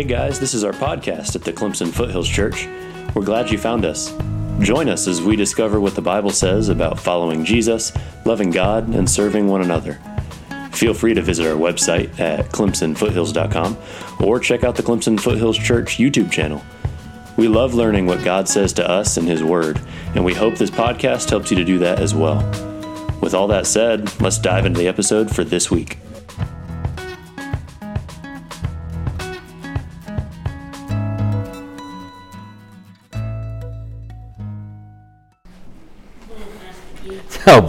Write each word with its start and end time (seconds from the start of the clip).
Hey 0.00 0.06
guys, 0.06 0.40
this 0.40 0.54
is 0.54 0.64
our 0.64 0.72
podcast 0.72 1.36
at 1.36 1.44
the 1.44 1.52
Clemson 1.52 1.92
Foothills 1.92 2.26
Church. 2.26 2.66
We're 3.14 3.22
glad 3.22 3.50
you 3.50 3.58
found 3.58 3.84
us. 3.84 4.16
Join 4.58 4.88
us 4.88 5.06
as 5.06 5.20
we 5.20 5.36
discover 5.36 5.78
what 5.78 5.94
the 5.94 6.00
Bible 6.00 6.30
says 6.30 6.70
about 6.70 6.98
following 6.98 7.44
Jesus, 7.44 7.92
loving 8.24 8.50
God, 8.50 8.88
and 8.94 9.10
serving 9.10 9.46
one 9.46 9.60
another. 9.60 10.00
Feel 10.72 10.94
free 10.94 11.12
to 11.12 11.20
visit 11.20 11.46
our 11.46 11.54
website 11.54 12.18
at 12.18 12.46
clemsonfoothills.com 12.46 13.76
or 14.24 14.40
check 14.40 14.64
out 14.64 14.74
the 14.74 14.82
Clemson 14.82 15.20
Foothills 15.20 15.58
Church 15.58 15.98
YouTube 15.98 16.32
channel. 16.32 16.64
We 17.36 17.46
love 17.46 17.74
learning 17.74 18.06
what 18.06 18.24
God 18.24 18.48
says 18.48 18.72
to 18.74 18.88
us 18.88 19.18
in 19.18 19.26
His 19.26 19.44
Word, 19.44 19.82
and 20.14 20.24
we 20.24 20.32
hope 20.32 20.54
this 20.54 20.70
podcast 20.70 21.28
helps 21.28 21.50
you 21.50 21.58
to 21.58 21.64
do 21.64 21.78
that 21.80 21.98
as 21.98 22.14
well. 22.14 22.38
With 23.20 23.34
all 23.34 23.48
that 23.48 23.66
said, 23.66 24.18
let's 24.18 24.38
dive 24.38 24.64
into 24.64 24.80
the 24.80 24.88
episode 24.88 25.30
for 25.30 25.44
this 25.44 25.70
week. 25.70 25.98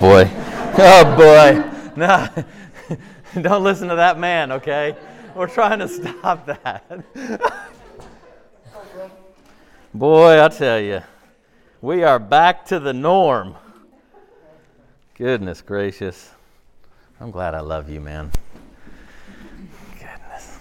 Boy. 0.01 0.29
Oh 0.73 1.15
boy. 1.17 1.91
No. 1.97 2.27
Don't 3.41 3.63
listen 3.63 3.89
to 3.89 3.95
that 3.95 4.17
man, 4.17 4.53
okay? 4.53 4.95
We're 5.35 5.47
trying 5.47 5.79
to 5.79 5.87
stop 5.87 6.45
that. 6.45 7.03
Boy, 9.93 10.41
I 10.41 10.47
tell 10.47 10.79
you, 10.79 11.01
we 11.81 12.03
are 12.03 12.19
back 12.19 12.65
to 12.67 12.79
the 12.79 12.93
norm. 12.93 13.55
Goodness 15.15 15.61
gracious. 15.61 16.31
I'm 17.20 17.31
glad 17.31 17.54
I 17.54 17.59
love 17.59 17.89
you, 17.89 17.99
man. 17.99 18.31
Goodness. 19.99 20.57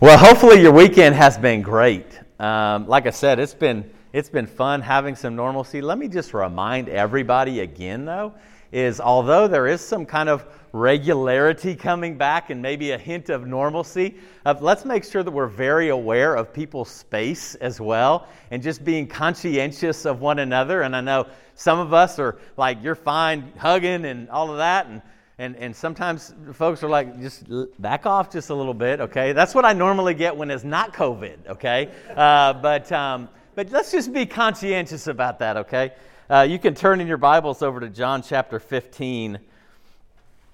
Well, 0.00 0.18
hopefully 0.18 0.60
your 0.60 0.72
weekend 0.72 1.14
has 1.14 1.38
been 1.38 1.62
great. 1.62 2.06
Um, 2.40 2.88
like 2.88 3.06
I 3.06 3.10
said, 3.10 3.38
it's 3.38 3.54
been 3.54 3.88
it's 4.12 4.30
been 4.30 4.46
fun 4.46 4.80
having 4.80 5.14
some 5.14 5.36
normalcy. 5.36 5.80
Let 5.80 5.98
me 5.98 6.08
just 6.08 6.32
remind 6.32 6.88
everybody 6.88 7.60
again, 7.60 8.04
though, 8.04 8.34
is 8.72 9.00
although 9.00 9.48
there 9.48 9.66
is 9.66 9.80
some 9.80 10.04
kind 10.04 10.28
of 10.28 10.44
regularity 10.72 11.74
coming 11.74 12.18
back 12.18 12.50
and 12.50 12.60
maybe 12.60 12.90
a 12.90 12.98
hint 12.98 13.30
of 13.30 13.46
normalcy, 13.46 14.16
uh, 14.44 14.54
let's 14.60 14.84
make 14.84 15.04
sure 15.04 15.22
that 15.22 15.30
we're 15.30 15.46
very 15.46 15.88
aware 15.88 16.34
of 16.34 16.52
people's 16.52 16.90
space 16.90 17.54
as 17.56 17.80
well 17.80 18.28
and 18.50 18.62
just 18.62 18.84
being 18.84 19.06
conscientious 19.06 20.04
of 20.04 20.20
one 20.20 20.38
another. 20.38 20.82
And 20.82 20.94
I 20.94 21.00
know 21.00 21.26
some 21.54 21.78
of 21.78 21.92
us 21.92 22.18
are 22.18 22.38
like, 22.56 22.82
you're 22.82 22.94
fine 22.94 23.52
hugging 23.56 24.04
and 24.04 24.28
all 24.30 24.50
of 24.50 24.58
that. 24.58 24.86
And, 24.86 25.02
and, 25.38 25.56
and 25.56 25.74
sometimes 25.74 26.34
folks 26.52 26.82
are 26.82 26.88
like, 26.88 27.20
just 27.20 27.44
back 27.80 28.06
off 28.06 28.30
just 28.30 28.50
a 28.50 28.54
little 28.54 28.74
bit, 28.74 29.00
okay? 29.00 29.32
That's 29.32 29.54
what 29.54 29.64
I 29.64 29.72
normally 29.72 30.14
get 30.14 30.36
when 30.36 30.50
it's 30.50 30.64
not 30.64 30.92
COVID, 30.92 31.48
okay? 31.48 31.90
Uh, 32.14 32.52
but, 32.54 32.90
um, 32.92 33.28
but 33.54 33.70
let's 33.70 33.92
just 33.92 34.12
be 34.12 34.26
conscientious 34.26 35.06
about 35.06 35.38
that, 35.38 35.56
okay? 35.56 35.92
Uh, 36.30 36.42
you 36.42 36.58
can 36.58 36.74
turn 36.74 37.00
in 37.00 37.06
your 37.06 37.16
Bibles 37.16 37.62
over 37.62 37.80
to 37.80 37.88
John 37.88 38.20
chapter 38.20 38.60
15. 38.60 39.38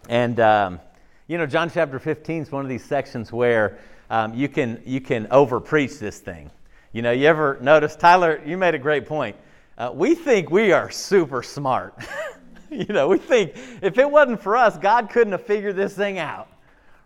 And, 0.08 0.39
um, 0.39 0.80
you 1.27 1.36
know, 1.36 1.47
John 1.47 1.69
chapter 1.69 1.98
15 1.98 2.42
is 2.42 2.53
one 2.53 2.64
of 2.64 2.69
these 2.69 2.84
sections 2.84 3.33
where 3.33 3.78
um, 4.08 4.34
you 4.34 4.48
can, 4.48 4.80
you 4.86 5.00
can 5.00 5.27
over 5.33 5.58
preach 5.58 5.98
this 5.98 6.20
thing. 6.20 6.52
You 6.92 7.02
know, 7.02 7.11
you 7.11 7.27
ever 7.27 7.58
notice, 7.61 7.97
Tyler, 7.97 8.41
you 8.47 8.56
made 8.56 8.77
a 8.77 8.78
great 8.78 9.06
point. 9.06 9.34
Uh, 9.77 9.91
we 9.92 10.14
think 10.14 10.48
we 10.48 10.70
are 10.70 10.92
super 10.92 11.42
smart. 11.42 11.97
you 12.70 12.86
know, 12.86 13.08
we 13.08 13.19
think 13.19 13.55
if 13.83 13.98
it 13.98 14.08
wasn't 14.08 14.41
for 14.41 14.56
us, 14.56 14.78
God 14.78 15.11
couldn't 15.11 15.33
have 15.33 15.45
figured 15.45 15.75
this 15.75 15.97
thing 15.97 16.20
out, 16.20 16.47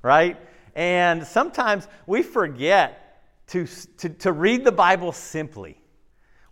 right? 0.03 0.37
And 0.75 1.27
sometimes 1.27 1.89
we 2.07 2.23
forget 2.23 3.23
to, 3.47 3.67
to, 3.97 4.11
to 4.11 4.33
read 4.33 4.63
the 4.63 4.73
Bible 4.73 5.13
simply. 5.13 5.78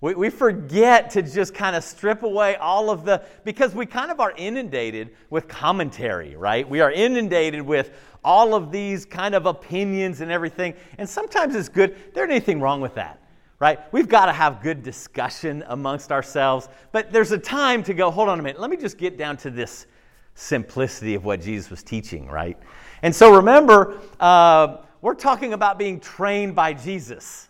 We, 0.07 0.15
we 0.15 0.31
forget 0.31 1.11
to 1.11 1.23
just 1.23 1.53
kind 1.53 1.75
of 1.75 1.83
strip 1.83 2.23
away 2.23 2.55
all 2.55 2.91
of 2.91 3.05
the, 3.05 3.25
because 3.43 3.75
we 3.75 3.87
kind 3.87 4.13
of 4.13 4.21
are 4.21 4.33
inundated 4.37 5.11
with 5.31 5.49
commentary, 5.49 6.37
right? 6.37 6.69
We 6.69 6.79
are 6.79 6.93
inundated 6.93 7.61
with 7.61 7.91
all 8.23 8.55
of 8.55 8.71
these 8.71 9.05
kind 9.05 9.35
of 9.35 9.47
opinions 9.47 10.21
and 10.21 10.31
everything. 10.31 10.75
And 10.99 11.09
sometimes 11.09 11.57
it's 11.57 11.69
good. 11.69 11.97
There's 12.15 12.31
anything 12.31 12.61
wrong 12.61 12.81
with 12.81 12.95
that, 12.95 13.21
right? 13.59 13.81
We've 13.93 14.09
got 14.09 14.27
to 14.27 14.33
have 14.33 14.63
good 14.63 14.85
discussion 14.85 15.65
amongst 15.67 16.13
ourselves. 16.13 16.69
But 16.93 17.13
there's 17.13 17.33
a 17.33 17.39
time 17.39 17.83
to 17.83 17.93
go, 17.93 18.13
hold 18.13 18.29
on 18.29 18.39
a 18.39 18.43
minute, 18.45 18.61
let 18.61 18.71
me 18.71 18.77
just 18.77 18.99
get 18.99 19.19
down 19.19 19.37
to 19.39 19.51
this 19.51 19.89
simplicity 20.37 21.17
of 21.17 21.25
what 21.25 21.41
Jesus 21.41 21.69
was 21.69 21.83
teaching, 21.83 22.29
right? 22.29 22.57
And 23.03 23.13
so 23.13 23.35
remember, 23.35 23.99
uh, 24.21 24.77
we're 25.03 25.15
talking 25.15 25.53
about 25.53 25.81
being 25.81 25.99
trained 25.99 26.55
by 26.55 26.75
Jesus. 26.75 27.46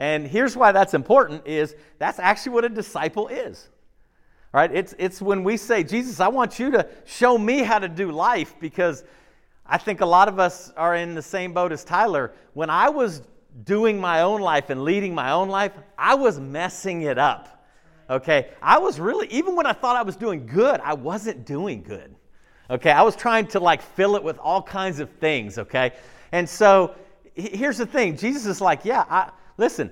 And 0.00 0.26
here's 0.26 0.56
why 0.56 0.72
that's 0.72 0.94
important 0.94 1.46
is 1.46 1.76
that's 1.98 2.18
actually 2.18 2.52
what 2.52 2.64
a 2.64 2.70
disciple 2.70 3.28
is. 3.28 3.68
Right? 4.50 4.74
It's, 4.74 4.94
it's 4.98 5.20
when 5.20 5.44
we 5.44 5.58
say, 5.58 5.84
Jesus, 5.84 6.20
I 6.20 6.28
want 6.28 6.58
you 6.58 6.70
to 6.72 6.88
show 7.04 7.36
me 7.36 7.58
how 7.58 7.78
to 7.78 7.86
do 7.86 8.10
life 8.10 8.54
because 8.58 9.04
I 9.66 9.76
think 9.76 10.00
a 10.00 10.06
lot 10.06 10.26
of 10.26 10.40
us 10.40 10.72
are 10.74 10.96
in 10.96 11.14
the 11.14 11.22
same 11.22 11.52
boat 11.52 11.70
as 11.70 11.84
Tyler. 11.84 12.32
When 12.54 12.70
I 12.70 12.88
was 12.88 13.22
doing 13.64 14.00
my 14.00 14.22
own 14.22 14.40
life 14.40 14.70
and 14.70 14.84
leading 14.84 15.14
my 15.14 15.32
own 15.32 15.50
life, 15.50 15.72
I 15.98 16.14
was 16.14 16.40
messing 16.40 17.02
it 17.02 17.18
up. 17.18 17.62
Okay? 18.08 18.48
I 18.62 18.78
was 18.78 18.98
really, 18.98 19.28
even 19.28 19.54
when 19.54 19.66
I 19.66 19.74
thought 19.74 19.96
I 19.96 20.02
was 20.02 20.16
doing 20.16 20.46
good, 20.46 20.80
I 20.80 20.94
wasn't 20.94 21.44
doing 21.44 21.82
good. 21.82 22.14
Okay? 22.70 22.90
I 22.90 23.02
was 23.02 23.16
trying 23.16 23.48
to 23.48 23.60
like 23.60 23.82
fill 23.82 24.16
it 24.16 24.22
with 24.22 24.38
all 24.38 24.62
kinds 24.62 24.98
of 24.98 25.10
things. 25.10 25.58
Okay? 25.58 25.92
And 26.32 26.48
so 26.48 26.94
here's 27.34 27.76
the 27.76 27.86
thing 27.86 28.16
Jesus 28.16 28.46
is 28.46 28.62
like, 28.62 28.86
yeah, 28.86 29.04
I, 29.10 29.30
Listen, 29.60 29.90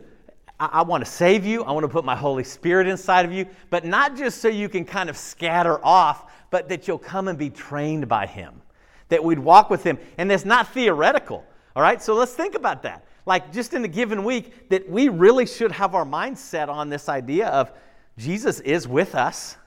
I, 0.59 0.71
I 0.73 0.83
want 0.83 1.05
to 1.05 1.11
save 1.11 1.45
you. 1.45 1.63
I 1.63 1.73
want 1.73 1.85
to 1.85 1.89
put 1.89 2.03
my 2.03 2.17
Holy 2.17 2.43
Spirit 2.43 2.87
inside 2.89 3.27
of 3.27 3.33
you, 3.33 3.47
but 3.69 3.85
not 3.85 4.17
just 4.17 4.41
so 4.41 4.49
you 4.49 4.67
can 4.67 4.87
kind 4.87 5.11
of 5.11 5.17
scatter 5.17 5.79
off, 5.85 6.33
but 6.51 6.71
that 6.71 6.89
you'll 6.89 6.99
come 6.99 7.29
and 7.29 7.39
be 7.39 7.51
trained 7.51 8.09
by 8.09 8.25
Him, 8.27 8.63
that 9.11 9.23
we'd 9.23 9.39
walk 9.39 9.69
with 9.69 9.85
Him. 9.85 9.99
And 10.17 10.31
that's 10.31 10.47
not 10.47 10.73
theoretical, 10.73 11.45
all 11.77 11.83
right? 11.83 12.01
So 12.01 12.15
let's 12.15 12.33
think 12.33 12.55
about 12.55 12.83
that. 12.85 13.05
Like 13.27 13.53
just 13.53 13.75
in 13.75 13.85
a 13.85 13.89
given 13.89 14.25
week, 14.25 14.71
that 14.71 14.89
we 14.89 15.11
really 15.11 15.45
should 15.45 15.73
have 15.73 15.95
our 15.95 16.07
mindset 16.07 16.71
on 16.71 16.89
this 16.89 17.11
idea 17.11 17.49
of 17.49 17.71
Jesus 18.17 18.61
is 18.61 18.89
with 18.89 19.15
us 19.15 19.59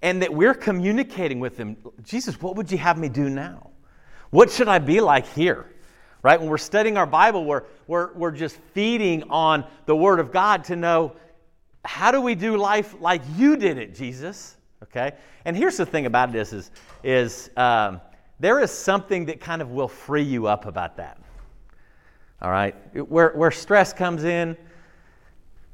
and 0.00 0.22
that 0.22 0.32
we're 0.32 0.54
communicating 0.54 1.38
with 1.38 1.58
Him. 1.58 1.76
Jesus, 2.02 2.40
what 2.40 2.56
would 2.56 2.72
you 2.72 2.78
have 2.78 2.96
me 2.96 3.10
do 3.10 3.28
now? 3.28 3.72
What 4.30 4.50
should 4.50 4.68
I 4.68 4.78
be 4.78 5.02
like 5.02 5.26
here? 5.26 5.66
Right? 6.28 6.38
When 6.38 6.50
we're 6.50 6.58
studying 6.58 6.98
our 6.98 7.06
Bible, 7.06 7.46
we're, 7.46 7.62
we're, 7.86 8.12
we're 8.12 8.30
just 8.30 8.58
feeding 8.74 9.22
on 9.30 9.64
the 9.86 9.96
Word 9.96 10.20
of 10.20 10.30
God 10.30 10.62
to 10.64 10.76
know 10.76 11.16
how 11.86 12.10
do 12.10 12.20
we 12.20 12.34
do 12.34 12.58
life 12.58 12.94
like 13.00 13.22
you 13.38 13.56
did 13.56 13.78
it, 13.78 13.94
Jesus? 13.94 14.58
Okay? 14.82 15.12
And 15.46 15.56
here's 15.56 15.78
the 15.78 15.86
thing 15.86 16.04
about 16.04 16.30
this 16.30 16.52
is, 16.52 16.70
is 17.02 17.48
um, 17.56 18.02
there 18.40 18.60
is 18.60 18.70
something 18.70 19.24
that 19.24 19.40
kind 19.40 19.62
of 19.62 19.70
will 19.70 19.88
free 19.88 20.22
you 20.22 20.46
up 20.46 20.66
about 20.66 20.98
that. 20.98 21.16
All 22.42 22.50
right? 22.50 22.74
Where, 23.08 23.30
where 23.30 23.50
stress 23.50 23.94
comes 23.94 24.24
in 24.24 24.54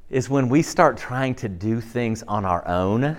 is 0.08 0.30
when 0.30 0.48
we 0.48 0.62
start 0.62 0.96
trying 0.96 1.34
to 1.34 1.48
do 1.48 1.80
things 1.80 2.22
on 2.28 2.44
our 2.44 2.64
own, 2.68 3.16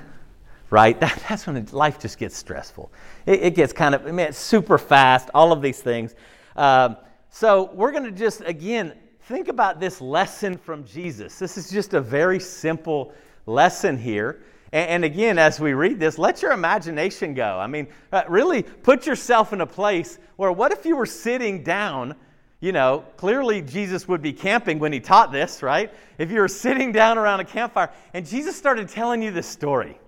right? 0.70 0.98
That, 1.02 1.22
that's 1.28 1.46
when 1.46 1.66
life 1.74 2.00
just 2.00 2.18
gets 2.18 2.38
stressful. 2.38 2.94
It, 3.26 3.42
it, 3.42 3.56
gets 3.56 3.74
kind 3.74 3.94
of, 3.94 4.08
I 4.08 4.12
mean, 4.12 4.28
it's 4.28 4.40
super 4.40 4.78
fast, 4.78 5.30
all 5.34 5.52
of 5.52 5.62
these 5.62 5.82
things. 5.82 6.16
Um, 6.56 6.96
so 7.36 7.70
we're 7.74 7.92
going 7.92 8.06
to 8.06 8.14
just, 8.14 8.40
again, 8.46 8.94
think 9.24 9.50
about 9.50 9.78
this 9.78 10.00
lesson 10.00 10.58
from 10.58 10.86
Jesus. 10.86 11.38
This 11.38 11.58
is 11.58 11.70
just 11.70 11.94
a 11.94 12.00
very 12.00 12.40
simple 12.40 13.12
lesson 13.46 13.98
here. 13.98 14.42
And, 14.72 15.04
again, 15.04 15.38
as 15.38 15.60
we 15.60 15.74
read 15.74 16.00
this, 16.00 16.18
let 16.18 16.42
your 16.42 16.54
imagination 16.54 17.34
go. 17.34 17.60
I 17.60 17.68
mean, 17.68 17.88
uh, 18.14 18.24
really 18.30 18.64
put 18.64 19.06
yourself 19.06 19.52
in 19.52 19.60
a 19.60 19.66
place 19.68 20.18
where 20.38 20.50
what 20.50 20.72
if 20.72 20.86
you 20.86 20.96
were 20.96 21.06
sitting 21.06 21.62
down? 21.62 22.16
You 22.62 22.72
know, 22.72 23.04
clearly 23.18 23.62
Jesus 23.62 24.08
would 24.08 24.22
be 24.22 24.32
camping 24.32 24.80
when 24.80 24.94
he 24.94 25.02
taught 25.02 25.34
this, 25.34 25.62
right? 25.62 25.94
If 26.18 26.32
you 26.32 26.40
were 26.40 26.48
sitting 26.48 26.94
down 26.94 27.18
around 27.18 27.42
a 27.42 27.46
campfire 27.46 27.92
and 28.14 28.26
Jesus 28.26 28.56
started 28.56 28.88
telling 28.88 29.22
you 29.22 29.32
this 29.32 29.46
story, 29.46 30.00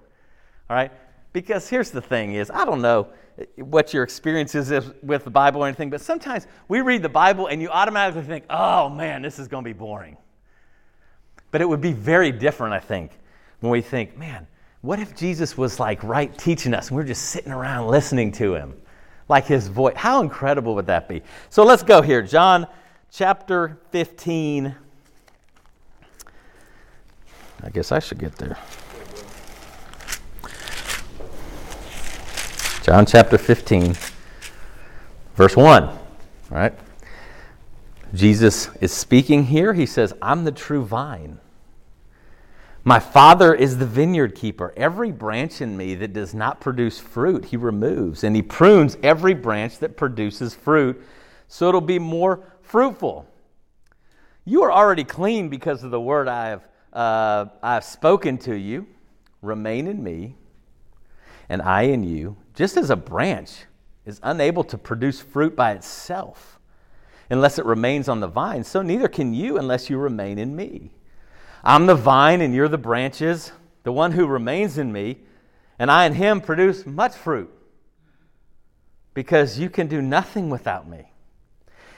all 0.70 0.78
right? 0.78 0.94
Because 1.38 1.70
here's 1.70 1.92
the 1.92 2.02
thing 2.02 2.34
is, 2.34 2.50
I 2.50 2.66
don't 2.66 2.82
know 2.82 3.10
what 3.58 3.94
your 3.94 4.02
experience 4.02 4.56
is 4.56 4.72
with 5.04 5.24
the 5.24 5.30
Bible 5.30 5.62
or 5.62 5.68
anything, 5.68 5.92
but 5.92 6.02
sometimes 6.02 6.48
we 6.68 6.82
read 6.82 7.04
the 7.04 7.10
Bible 7.10 7.46
and 7.46 7.62
you 7.62 7.70
automatically 7.70 8.24
think, 8.24 8.46
oh 8.50 8.90
man, 8.90 9.22
this 9.22 9.38
is 9.38 9.48
going 9.48 9.64
to 9.64 9.70
be 9.70 9.78
boring. 9.78 10.18
But 11.52 11.62
it 11.62 11.70
would 11.70 11.80
be 11.80 11.92
very 11.92 12.32
different, 12.32 12.74
I 12.74 12.80
think, 12.80 13.12
when 13.60 13.72
we 13.72 13.82
think, 13.82 14.18
man, 14.18 14.48
what 14.82 14.98
if 14.98 15.16
Jesus 15.16 15.56
was 15.56 15.80
like 15.80 16.04
right 16.04 16.36
teaching 16.36 16.74
us 16.74 16.88
and 16.88 16.98
we're 16.98 17.04
just 17.04 17.26
sitting 17.26 17.52
around 17.52 17.86
listening 17.86 18.32
to 18.32 18.56
him? 18.56 18.74
Like 19.30 19.46
his 19.46 19.68
voice. 19.68 19.94
How 19.96 20.24
incredible 20.24 20.74
would 20.74 20.88
that 20.88 21.08
be? 21.08 21.22
So 21.52 21.64
let's 21.64 21.84
go 21.84 22.02
here. 22.02 22.24
John 22.24 22.66
chapter 23.12 23.78
15. 23.92 24.76
I 27.62 27.70
guess 27.70 27.92
I 27.92 28.00
should 28.00 28.18
get 28.18 28.36
there. 28.38 28.58
John 32.88 33.06
chapter 33.06 33.38
15, 33.38 33.98
verse 35.36 35.58
1. 35.58 35.84
All 35.84 36.00
right? 36.50 36.74
Jesus 38.14 38.70
is 38.80 38.94
speaking 38.94 39.44
here. 39.44 39.74
He 39.74 39.86
says, 39.86 40.14
I'm 40.22 40.46
the 40.46 40.54
true 40.54 40.86
vine. 40.86 41.38
My 42.86 43.00
Father 43.00 43.54
is 43.54 43.78
the 43.78 43.86
vineyard 43.86 44.36
keeper. 44.36 44.74
Every 44.78 45.12
branch 45.12 45.60
in 45.60 45.76
me 45.76 45.96
that 45.96 46.14
does 46.14 46.34
not 46.34 46.62
produce 46.62 46.98
fruit, 46.98 47.44
he 47.44 47.58
removes, 47.58 48.24
and 48.24 48.38
he 48.38 48.42
prunes 48.42 48.96
every 49.04 49.34
branch 49.34 49.80
that 49.80 49.98
produces 49.98 50.56
fruit 50.56 50.98
so 51.50 51.68
it'll 51.68 51.82
be 51.82 52.00
more 52.00 52.40
fruitful. 52.62 53.28
You 54.46 54.64
are 54.64 54.72
already 54.72 55.04
clean 55.04 55.50
because 55.50 55.84
of 55.84 55.92
the 55.92 56.00
word 56.00 56.30
I 56.30 56.48
have, 56.48 56.68
uh, 56.94 57.48
I 57.62 57.74
have 57.74 57.84
spoken 57.84 58.38
to 58.38 58.56
you. 58.56 58.88
Remain 59.42 59.88
in 59.88 60.02
me, 60.02 60.36
and 61.50 61.62
I 61.62 61.82
in 61.82 62.06
you, 62.06 62.38
just 62.58 62.76
as 62.76 62.90
a 62.90 62.96
branch 62.96 63.66
is 64.04 64.20
unable 64.24 64.64
to 64.64 64.80
produce 64.80 65.22
fruit 65.22 65.56
by 65.56 65.74
itself 65.74 66.60
unless 67.30 67.60
it 67.60 67.66
remains 67.66 68.10
on 68.10 68.20
the 68.20 68.28
vine, 68.28 68.64
so 68.64 68.82
neither 68.82 69.08
can 69.08 69.32
you 69.32 69.60
unless 69.60 69.92
you 69.92 69.98
remain 70.00 70.40
in 70.40 70.56
me. 70.56 70.90
I'm 71.64 71.86
the 71.86 71.94
vine, 71.94 72.42
and 72.42 72.56
you're 72.56 72.68
the 72.68 72.78
branches. 72.78 73.52
The 73.84 73.92
one 73.92 74.12
who 74.12 74.26
remains 74.26 74.80
in 74.80 74.92
me, 74.92 75.20
and 75.78 75.92
I 75.92 76.06
and 76.06 76.16
him 76.16 76.42
produce 76.42 76.84
much 76.84 77.14
fruit 77.14 77.52
because 79.14 79.60
you 79.60 79.70
can 79.70 79.86
do 79.86 80.02
nothing 80.02 80.50
without 80.50 80.88
me. 80.88 81.12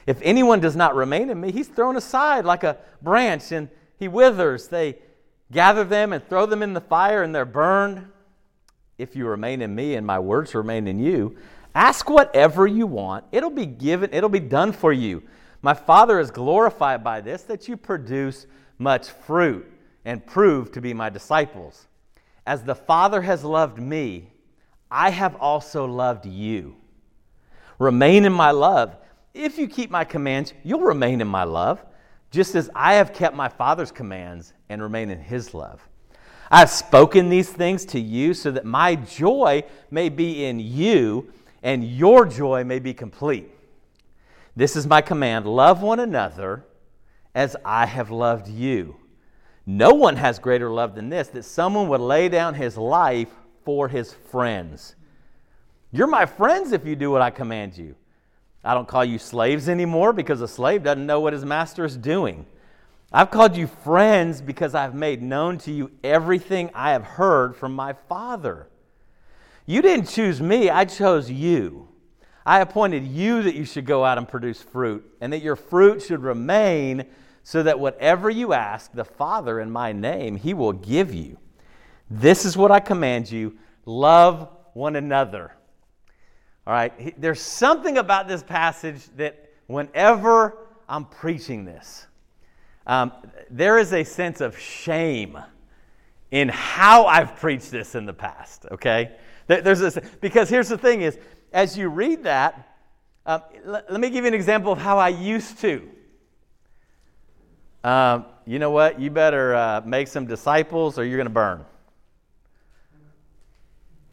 If 0.05 0.19
anyone 0.23 0.59
does 0.59 0.75
not 0.75 0.93
remain 0.93 1.29
in 1.29 1.39
me, 1.39 1.53
he's 1.53 1.69
thrown 1.69 1.95
aside 1.95 2.43
like 2.43 2.65
a 2.65 2.79
branch 3.01 3.53
and 3.53 3.69
he 3.97 4.09
withers. 4.09 4.67
They 4.67 4.97
gather 5.53 5.85
them 5.85 6.11
and 6.11 6.27
throw 6.27 6.45
them 6.45 6.63
in 6.63 6.73
the 6.73 6.81
fire 6.81 7.23
and 7.23 7.33
they're 7.33 7.45
burned. 7.45 8.07
If 8.99 9.15
you 9.15 9.25
remain 9.25 9.61
in 9.63 9.73
me 9.73 9.95
and 9.95 10.05
my 10.05 10.19
words 10.19 10.53
remain 10.53 10.87
in 10.87 10.99
you, 10.99 11.37
ask 11.73 12.09
whatever 12.09 12.67
you 12.67 12.85
want. 12.85 13.25
It'll 13.31 13.49
be 13.49 13.65
given, 13.65 14.13
it'll 14.13 14.29
be 14.29 14.39
done 14.39 14.73
for 14.73 14.93
you. 14.93 15.23
My 15.61 15.73
Father 15.73 16.19
is 16.19 16.29
glorified 16.29 17.03
by 17.03 17.21
this, 17.21 17.43
that 17.43 17.67
you 17.67 17.77
produce 17.77 18.45
much 18.77 19.09
fruit 19.09 19.65
and 20.05 20.25
prove 20.25 20.71
to 20.73 20.81
be 20.81 20.93
my 20.93 21.09
disciples. 21.09 21.87
As 22.45 22.63
the 22.63 22.75
Father 22.75 23.21
has 23.21 23.43
loved 23.43 23.79
me, 23.79 24.31
I 24.91 25.09
have 25.11 25.35
also 25.37 25.85
loved 25.85 26.25
you. 26.25 26.75
Remain 27.77 28.25
in 28.25 28.33
my 28.33 28.51
love. 28.51 28.97
If 29.33 29.57
you 29.57 29.67
keep 29.67 29.89
my 29.89 30.03
commands, 30.03 30.53
you'll 30.63 30.81
remain 30.81 31.21
in 31.21 31.27
my 31.27 31.43
love, 31.43 31.83
just 32.31 32.55
as 32.55 32.69
I 32.75 32.95
have 32.95 33.13
kept 33.13 33.35
my 33.35 33.47
Father's 33.47 33.91
commands 33.91 34.53
and 34.67 34.81
remain 34.81 35.09
in 35.09 35.19
his 35.19 35.53
love. 35.53 35.87
I 36.51 36.59
have 36.59 36.69
spoken 36.69 37.29
these 37.29 37.49
things 37.49 37.85
to 37.85 37.99
you 37.99 38.33
so 38.33 38.51
that 38.51 38.65
my 38.65 38.95
joy 38.95 39.63
may 39.91 40.09
be 40.09 40.45
in 40.45 40.59
you 40.59 41.31
and 41.61 41.83
your 41.83 42.25
joy 42.25 42.63
may 42.63 42.79
be 42.79 42.93
complete. 42.93 43.51
This 44.55 44.75
is 44.75 44.87
my 44.87 45.01
command 45.01 45.45
love 45.45 45.81
one 45.81 45.99
another 45.99 46.65
as 47.35 47.55
I 47.63 47.85
have 47.85 48.09
loved 48.09 48.47
you. 48.47 48.95
No 49.65 49.93
one 49.93 50.15
has 50.15 50.39
greater 50.39 50.71
love 50.71 50.95
than 50.95 51.09
this 51.09 51.27
that 51.29 51.43
someone 51.43 51.87
would 51.89 52.01
lay 52.01 52.27
down 52.29 52.55
his 52.55 52.75
life 52.77 53.29
for 53.63 53.87
his 53.87 54.13
friends. 54.13 54.95
You're 55.91 56.07
my 56.07 56.25
friends 56.25 56.71
if 56.71 56.85
you 56.85 56.95
do 56.95 57.11
what 57.11 57.21
I 57.21 57.29
command 57.29 57.77
you. 57.77 57.95
I 58.63 58.73
don't 58.73 58.87
call 58.87 59.05
you 59.05 59.19
slaves 59.19 59.69
anymore 59.69 60.11
because 60.11 60.41
a 60.41 60.47
slave 60.47 60.83
doesn't 60.83 61.05
know 61.05 61.19
what 61.19 61.33
his 61.33 61.45
master 61.45 61.85
is 61.85 61.95
doing. 61.95 62.45
I've 63.11 63.31
called 63.31 63.57
you 63.57 63.65
friends 63.65 64.39
because 64.39 64.75
I've 64.75 64.93
made 64.93 65.21
known 65.21 65.57
to 65.59 65.71
you 65.71 65.89
everything 66.03 66.69
I 66.75 66.91
have 66.91 67.03
heard 67.03 67.55
from 67.55 67.73
my 67.73 67.93
Father. 68.07 68.67
You 69.65 69.81
didn't 69.81 70.07
choose 70.07 70.41
me, 70.41 70.69
I 70.69 70.85
chose 70.85 71.29
you. 71.29 71.87
I 72.45 72.61
appointed 72.61 73.07
you 73.07 73.41
that 73.43 73.55
you 73.55 73.65
should 73.65 73.85
go 73.85 74.05
out 74.05 74.17
and 74.17 74.27
produce 74.27 74.61
fruit, 74.61 75.03
and 75.21 75.33
that 75.33 75.41
your 75.41 75.55
fruit 75.55 76.01
should 76.01 76.21
remain, 76.21 77.05
so 77.43 77.63
that 77.63 77.79
whatever 77.79 78.29
you 78.29 78.53
ask 78.53 78.91
the 78.91 79.05
Father 79.05 79.59
in 79.59 79.71
my 79.71 79.91
name, 79.91 80.35
he 80.35 80.53
will 80.53 80.73
give 80.73 81.13
you. 81.13 81.37
This 82.11 82.45
is 82.45 82.55
what 82.55 82.71
I 82.71 82.79
command 82.79 83.31
you 83.31 83.57
love 83.85 84.49
one 84.73 84.95
another. 84.95 85.53
All 86.67 86.73
right, 86.73 87.19
there's 87.19 87.41
something 87.41 87.97
about 87.97 88.27
this 88.27 88.43
passage 88.43 89.03
that 89.17 89.51
whenever 89.65 90.57
I'm 90.87 91.05
preaching 91.05 91.65
this, 91.65 92.05
um, 92.89 93.11
there 93.51 93.77
is 93.77 93.93
a 93.93 94.03
sense 94.03 94.41
of 94.41 94.57
shame 94.57 95.37
in 96.31 96.49
how 96.49 97.05
I've 97.05 97.35
preached 97.35 97.69
this 97.69 97.93
in 97.93 98.05
the 98.05 98.13
past, 98.13 98.65
okay? 98.71 99.11
There's 99.45 99.79
this, 99.79 99.97
because 100.21 100.49
here's 100.49 100.69
the 100.69 100.77
thing 100.77 101.01
is, 101.01 101.17
as 101.53 101.77
you 101.77 101.87
read 101.87 102.23
that, 102.23 102.75
um, 103.25 103.43
let, 103.63 103.91
let, 103.91 104.01
me 104.01 104.09
give 104.09 104.23
you 104.23 104.27
an 104.29 104.33
example 104.33 104.71
of 104.71 104.79
how 104.79 104.97
I 104.97 105.09
used 105.09 105.59
to. 105.59 105.87
Um, 107.83 108.25
you 108.45 108.57
know 108.57 108.71
what? 108.71 108.99
You 108.99 109.11
better 109.11 109.53
uh, 109.53 109.81
make 109.85 110.07
some 110.07 110.25
disciples 110.25 110.97
or 110.97 111.05
you're 111.05 111.17
going 111.17 111.27
to 111.27 111.33
burn 111.33 111.65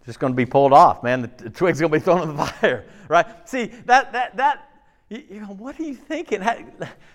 just 0.07 0.21
going 0.21 0.33
to 0.33 0.37
be 0.37 0.47
pulled 0.47 0.73
off, 0.73 1.03
man. 1.03 1.23
The, 1.23 1.31
the 1.45 1.51
twig's 1.51 1.81
going 1.81 1.91
to 1.91 1.99
be 1.99 2.03
thrown 2.03 2.23
in 2.23 2.37
the 2.37 2.45
fire, 2.47 2.87
right? 3.09 3.27
See, 3.49 3.67
that, 3.87 4.13
that, 4.13 4.37
that, 4.37 4.76
you, 5.09 5.41
know, 5.41 5.47
what 5.47 5.79
are 5.79 5.85
you 5.85 5.95
thinking? 5.95 6.41
How, 6.41 6.59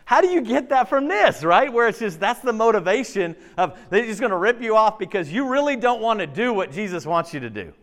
how, 0.05 0.21
do 0.21 0.27
you 0.27 0.41
get 0.41 0.69
that 0.69 0.87
from 0.87 1.09
this, 1.09 1.43
right? 1.43 1.71
Where 1.71 1.89
it's 1.89 1.99
just, 1.99 2.19
that's 2.19 2.39
the 2.39 2.53
motivation 2.53 3.35
of, 3.57 3.77
they're 3.89 4.05
just 4.05 4.21
going 4.21 4.29
to 4.29 4.37
rip 4.37 4.61
you 4.61 4.77
off 4.77 4.97
because 4.97 5.31
you 5.31 5.49
really 5.49 5.75
don't 5.75 6.01
want 6.01 6.19
to 6.19 6.27
do 6.27 6.53
what 6.53 6.71
Jesus 6.71 7.05
wants 7.05 7.33
you 7.33 7.41
to 7.41 7.49
do. 7.49 7.73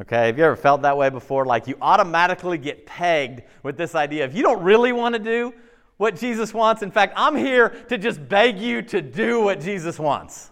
Okay, 0.00 0.26
have 0.26 0.38
you 0.38 0.44
ever 0.44 0.56
felt 0.56 0.80
that 0.82 0.96
way 0.96 1.10
before? 1.10 1.44
Like 1.44 1.66
you 1.66 1.76
automatically 1.82 2.56
get 2.56 2.86
pegged 2.86 3.42
with 3.62 3.76
this 3.76 3.94
idea 3.94 4.24
of 4.24 4.34
you 4.34 4.42
don't 4.42 4.62
really 4.62 4.92
want 4.92 5.14
to 5.14 5.18
do 5.18 5.52
what 5.98 6.16
Jesus 6.16 6.54
wants. 6.54 6.80
In 6.80 6.90
fact, 6.90 7.12
I'm 7.16 7.36
here 7.36 7.68
to 7.90 7.98
just 7.98 8.26
beg 8.26 8.58
you 8.58 8.80
to 8.80 9.02
do 9.02 9.42
what 9.42 9.60
Jesus 9.60 9.98
wants. 9.98 10.50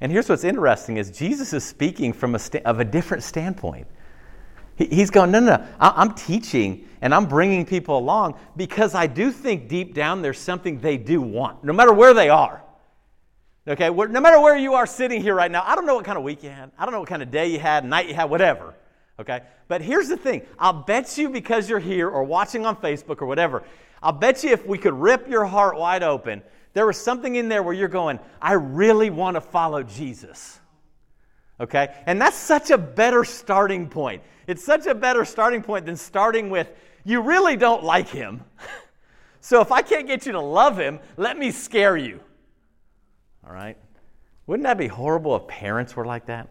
And 0.00 0.10
here's 0.10 0.30
what's 0.30 0.44
interesting 0.44 0.96
is 0.96 1.10
Jesus 1.10 1.52
is 1.52 1.64
speaking 1.64 2.14
from 2.14 2.34
a 2.34 2.38
sta- 2.38 2.62
of 2.64 2.80
a 2.80 2.84
different 2.84 3.22
standpoint. 3.22 3.86
He, 4.80 4.86
he's 4.96 5.10
going, 5.10 5.30
no, 5.30 5.40
no, 5.40 5.56
no, 5.56 5.66
I'm 5.78 6.14
teaching 6.14 6.88
and 7.02 7.14
I'm 7.14 7.26
bringing 7.26 7.66
people 7.66 7.98
along 7.98 8.38
because 8.56 8.94
I 8.94 9.06
do 9.06 9.30
think 9.30 9.68
deep 9.68 9.92
down 9.92 10.22
there's 10.22 10.38
something 10.38 10.80
they 10.80 10.96
do 10.96 11.20
want, 11.20 11.62
no 11.62 11.74
matter 11.74 11.92
where 11.92 12.14
they 12.14 12.30
are. 12.30 12.62
Okay, 13.68 13.90
no 13.90 14.20
matter 14.20 14.40
where 14.40 14.56
you 14.56 14.72
are 14.72 14.86
sitting 14.86 15.20
here 15.20 15.34
right 15.34 15.50
now, 15.50 15.62
I 15.66 15.74
don't 15.74 15.84
know 15.84 15.94
what 15.94 16.06
kind 16.06 16.16
of 16.16 16.24
week 16.24 16.42
you 16.42 16.48
had, 16.48 16.70
I 16.78 16.86
don't 16.86 16.92
know 16.92 17.00
what 17.00 17.10
kind 17.10 17.22
of 17.22 17.30
day 17.30 17.48
you 17.48 17.60
had, 17.60 17.84
night 17.84 18.08
you 18.08 18.14
had, 18.14 18.24
whatever. 18.24 18.74
Okay, 19.18 19.42
but 19.68 19.82
here's 19.82 20.08
the 20.08 20.16
thing 20.16 20.42
I'll 20.58 20.72
bet 20.72 21.18
you 21.18 21.28
because 21.28 21.68
you're 21.68 21.78
here 21.78 22.08
or 22.08 22.24
watching 22.24 22.64
on 22.64 22.76
Facebook 22.76 23.20
or 23.20 23.26
whatever, 23.26 23.62
I'll 24.02 24.12
bet 24.12 24.42
you 24.42 24.50
if 24.50 24.64
we 24.64 24.78
could 24.78 24.94
rip 24.94 25.28
your 25.28 25.44
heart 25.44 25.76
wide 25.76 26.02
open 26.02 26.42
there 26.72 26.86
was 26.86 26.96
something 26.96 27.34
in 27.34 27.48
there 27.48 27.62
where 27.62 27.74
you're 27.74 27.88
going, 27.88 28.20
I 28.40 28.52
really 28.52 29.10
want 29.10 29.34
to 29.34 29.40
follow 29.40 29.82
Jesus. 29.82 30.59
Okay? 31.60 31.94
And 32.06 32.20
that's 32.20 32.36
such 32.36 32.70
a 32.70 32.78
better 32.78 33.24
starting 33.24 33.88
point. 33.88 34.22
It's 34.46 34.64
such 34.64 34.86
a 34.86 34.94
better 34.94 35.24
starting 35.24 35.62
point 35.62 35.86
than 35.86 35.96
starting 35.96 36.50
with, 36.50 36.72
you 37.04 37.20
really 37.20 37.56
don't 37.56 37.84
like 37.84 38.08
him. 38.08 38.42
so 39.40 39.60
if 39.60 39.70
I 39.70 39.82
can't 39.82 40.06
get 40.06 40.26
you 40.26 40.32
to 40.32 40.40
love 40.40 40.78
him, 40.78 40.98
let 41.16 41.38
me 41.38 41.50
scare 41.50 41.96
you. 41.96 42.20
All 43.46 43.52
right? 43.52 43.76
Wouldn't 44.46 44.64
that 44.64 44.78
be 44.78 44.88
horrible 44.88 45.36
if 45.36 45.46
parents 45.46 45.94
were 45.94 46.06
like 46.06 46.26
that? 46.26 46.48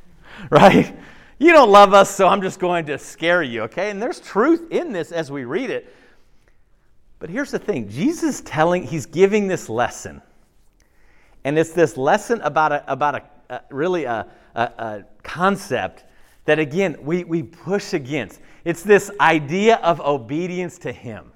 right? 0.50 0.96
You 1.38 1.52
don't 1.52 1.70
love 1.70 1.92
us, 1.92 2.10
so 2.10 2.26
I'm 2.26 2.40
just 2.40 2.58
going 2.58 2.86
to 2.86 2.98
scare 2.98 3.42
you, 3.42 3.62
okay? 3.62 3.90
And 3.90 4.02
there's 4.02 4.20
truth 4.20 4.72
in 4.72 4.92
this 4.92 5.12
as 5.12 5.30
we 5.30 5.44
read 5.44 5.70
it. 5.70 5.94
But 7.18 7.30
here's 7.30 7.50
the 7.50 7.58
thing 7.58 7.88
Jesus 7.88 8.40
telling, 8.40 8.82
he's 8.82 9.06
giving 9.06 9.46
this 9.46 9.68
lesson. 9.68 10.22
And 11.44 11.58
it's 11.58 11.72
this 11.72 11.96
lesson 11.96 12.40
about 12.40 12.72
a, 12.72 12.92
about 12.92 13.14
a, 13.14 13.22
really 13.70 14.04
a, 14.04 14.26
a, 14.54 14.60
a 14.60 15.04
concept 15.22 16.04
that, 16.44 16.58
again, 16.58 16.96
we, 17.00 17.24
we 17.24 17.42
push 17.42 17.92
against. 17.92 18.40
It's 18.64 18.82
this 18.82 19.10
idea 19.20 19.76
of 19.76 20.00
obedience 20.00 20.78
to 20.78 20.92
him. 20.92 21.32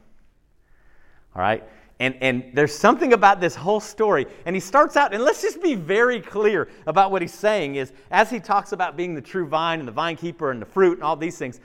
All 1.34 1.42
right? 1.42 1.64
And, 2.00 2.16
and 2.22 2.44
there's 2.54 2.74
something 2.74 3.12
about 3.12 3.40
this 3.40 3.54
whole 3.54 3.80
story. 3.80 4.26
And 4.46 4.56
he 4.56 4.60
starts 4.60 4.96
out, 4.96 5.12
and 5.12 5.22
let's 5.22 5.42
just 5.42 5.62
be 5.62 5.74
very 5.74 6.20
clear 6.20 6.68
about 6.86 7.10
what 7.10 7.22
he's 7.22 7.34
saying 7.34 7.74
is 7.74 7.92
as 8.10 8.30
he 8.30 8.40
talks 8.40 8.72
about 8.72 8.96
being 8.96 9.14
the 9.14 9.20
true 9.20 9.46
vine 9.46 9.80
and 9.80 9.86
the 9.86 9.92
vine 9.92 10.16
keeper 10.16 10.50
and 10.50 10.62
the 10.62 10.66
fruit 10.66 10.94
and 10.94 11.02
all 11.02 11.16
these 11.16 11.36
things, 11.36 11.60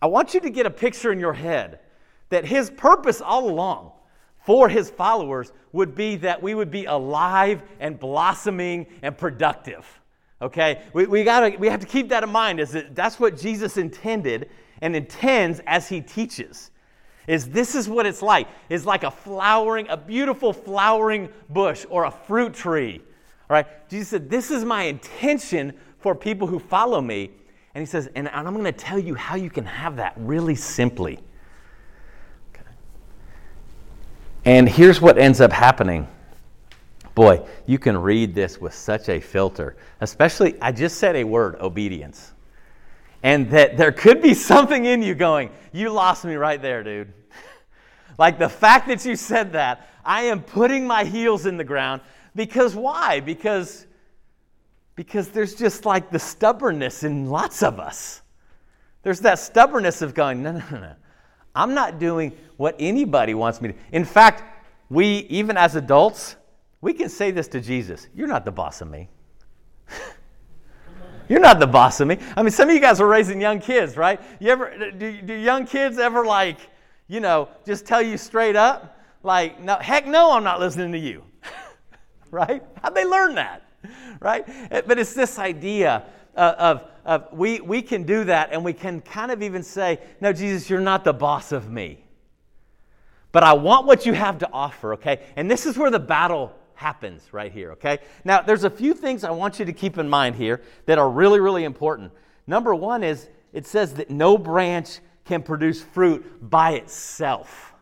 I 0.00 0.06
want 0.06 0.32
you 0.32 0.40
to 0.40 0.50
get 0.50 0.64
a 0.64 0.70
picture 0.70 1.12
in 1.12 1.18
your 1.18 1.32
head 1.32 1.80
that 2.28 2.44
his 2.44 2.70
purpose 2.70 3.20
all 3.20 3.50
along 3.50 3.92
for 4.44 4.68
his 4.68 4.90
followers 4.90 5.52
would 5.72 5.94
be 5.94 6.16
that 6.16 6.42
we 6.42 6.54
would 6.54 6.70
be 6.70 6.86
alive 6.86 7.62
and 7.78 7.98
blossoming 7.98 8.86
and 9.02 9.16
productive. 9.16 9.86
Okay? 10.42 10.82
We, 10.92 11.06
we, 11.06 11.24
gotta, 11.24 11.56
we 11.58 11.68
have 11.68 11.80
to 11.80 11.86
keep 11.86 12.08
that 12.08 12.22
in 12.22 12.30
mind. 12.30 12.60
Is 12.60 12.72
that 12.72 12.94
that's 12.94 13.20
what 13.20 13.36
Jesus 13.36 13.76
intended 13.76 14.50
and 14.80 14.96
intends 14.96 15.60
as 15.66 15.88
he 15.88 16.00
teaches. 16.00 16.70
Is 17.26 17.48
this 17.48 17.74
is 17.74 17.88
what 17.88 18.06
it's 18.06 18.22
like. 18.22 18.48
It's 18.68 18.86
like 18.86 19.04
a 19.04 19.10
flowering, 19.10 19.86
a 19.88 19.96
beautiful 19.96 20.52
flowering 20.52 21.28
bush 21.50 21.84
or 21.88 22.04
a 22.04 22.10
fruit 22.10 22.54
tree. 22.54 23.00
All 23.48 23.54
right? 23.54 23.88
Jesus 23.88 24.08
said, 24.08 24.30
This 24.30 24.50
is 24.50 24.64
my 24.64 24.84
intention 24.84 25.74
for 25.98 26.14
people 26.14 26.46
who 26.46 26.58
follow 26.58 27.00
me. 27.00 27.30
And 27.74 27.82
he 27.82 27.86
says, 27.86 28.08
and 28.14 28.28
I'm 28.28 28.52
going 28.52 28.64
to 28.64 28.72
tell 28.72 28.98
you 28.98 29.14
how 29.14 29.36
you 29.36 29.50
can 29.50 29.64
have 29.64 29.96
that 29.96 30.14
really 30.16 30.56
simply. 30.56 31.20
And 34.44 34.68
here's 34.68 35.00
what 35.00 35.18
ends 35.18 35.40
up 35.40 35.52
happening. 35.52 36.08
Boy, 37.14 37.46
you 37.66 37.78
can 37.78 37.98
read 37.98 38.34
this 38.34 38.58
with 38.58 38.72
such 38.72 39.08
a 39.08 39.20
filter, 39.20 39.76
especially, 40.00 40.60
I 40.62 40.72
just 40.72 40.98
said 40.98 41.16
a 41.16 41.24
word 41.24 41.56
obedience. 41.56 42.32
And 43.22 43.50
that 43.50 43.76
there 43.76 43.92
could 43.92 44.22
be 44.22 44.32
something 44.32 44.86
in 44.86 45.02
you 45.02 45.14
going, 45.14 45.50
You 45.72 45.90
lost 45.90 46.24
me 46.24 46.36
right 46.36 46.60
there, 46.60 46.82
dude. 46.82 47.12
like 48.18 48.38
the 48.38 48.48
fact 48.48 48.88
that 48.88 49.04
you 49.04 49.16
said 49.16 49.52
that, 49.52 49.88
I 50.04 50.22
am 50.22 50.42
putting 50.42 50.86
my 50.86 51.04
heels 51.04 51.44
in 51.44 51.58
the 51.58 51.64
ground. 51.64 52.00
Because 52.34 52.74
why? 52.74 53.20
Because, 53.20 53.86
because 54.94 55.28
there's 55.28 55.54
just 55.54 55.84
like 55.84 56.10
the 56.10 56.18
stubbornness 56.18 57.04
in 57.04 57.28
lots 57.28 57.62
of 57.62 57.78
us. 57.78 58.22
There's 59.02 59.20
that 59.20 59.38
stubbornness 59.38 60.00
of 60.00 60.14
going, 60.14 60.42
No, 60.42 60.52
no, 60.52 60.62
no, 60.70 60.80
no. 60.80 60.94
I'm 61.54 61.74
not 61.74 61.98
doing 61.98 62.32
what 62.56 62.76
anybody 62.78 63.34
wants 63.34 63.60
me 63.60 63.72
to. 63.72 63.74
In 63.92 64.04
fact, 64.04 64.42
we, 64.88 65.26
even 65.28 65.56
as 65.56 65.76
adults, 65.76 66.36
we 66.80 66.92
can 66.92 67.08
say 67.08 67.30
this 67.30 67.48
to 67.48 67.60
Jesus 67.60 68.08
You're 68.14 68.28
not 68.28 68.44
the 68.44 68.52
boss 68.52 68.80
of 68.80 68.90
me. 68.90 69.08
You're 71.28 71.40
not 71.40 71.60
the 71.60 71.66
boss 71.66 72.00
of 72.00 72.08
me. 72.08 72.18
I 72.36 72.42
mean, 72.42 72.50
some 72.50 72.68
of 72.68 72.74
you 72.74 72.80
guys 72.80 73.00
are 73.00 73.06
raising 73.06 73.40
young 73.40 73.60
kids, 73.60 73.96
right? 73.96 74.20
You 74.40 74.50
ever 74.50 74.90
do, 74.90 75.22
do 75.22 75.34
young 75.34 75.64
kids 75.64 75.98
ever 75.98 76.24
like, 76.24 76.58
you 77.06 77.20
know, 77.20 77.48
just 77.64 77.86
tell 77.86 78.02
you 78.02 78.18
straight 78.18 78.56
up, 78.56 79.00
like, 79.22 79.60
no, 79.60 79.76
heck 79.76 80.06
no, 80.06 80.32
I'm 80.32 80.42
not 80.42 80.58
listening 80.58 80.90
to 80.92 80.98
you. 80.98 81.22
right? 82.30 82.64
How'd 82.82 82.94
they 82.96 83.04
learn 83.04 83.36
that? 83.36 83.62
Right? 84.18 84.44
But 84.70 84.98
it's 84.98 85.14
this 85.14 85.38
idea 85.38 86.04
of, 86.34 86.84
of 87.04 87.32
we, 87.32 87.60
we 87.60 87.82
can 87.82 88.04
do 88.04 88.24
that 88.24 88.50
and 88.52 88.64
we 88.64 88.72
can 88.72 89.00
kind 89.00 89.30
of 89.30 89.42
even 89.42 89.62
say, 89.62 89.98
no, 90.20 90.32
Jesus, 90.32 90.68
you're 90.68 90.80
not 90.80 91.04
the 91.04 91.12
boss 91.12 91.52
of 91.52 91.70
me. 91.70 92.04
But 93.32 93.44
I 93.44 93.52
want 93.52 93.86
what 93.86 94.06
you 94.06 94.12
have 94.12 94.38
to 94.38 94.50
offer, 94.52 94.94
okay? 94.94 95.20
And 95.36 95.50
this 95.50 95.66
is 95.66 95.78
where 95.78 95.90
the 95.90 96.00
battle 96.00 96.52
happens 96.74 97.22
right 97.32 97.52
here, 97.52 97.72
okay? 97.72 97.98
Now, 98.24 98.42
there's 98.42 98.64
a 98.64 98.70
few 98.70 98.94
things 98.94 99.22
I 99.22 99.30
want 99.30 99.58
you 99.58 99.64
to 99.66 99.72
keep 99.72 99.98
in 99.98 100.08
mind 100.08 100.34
here 100.34 100.62
that 100.86 100.98
are 100.98 101.08
really, 101.08 101.38
really 101.38 101.64
important. 101.64 102.12
Number 102.46 102.74
one 102.74 103.04
is 103.04 103.28
it 103.52 103.66
says 103.66 103.94
that 103.94 104.10
no 104.10 104.36
branch 104.36 104.98
can 105.24 105.42
produce 105.42 105.82
fruit 105.82 106.50
by 106.50 106.72
itself. 106.72 107.74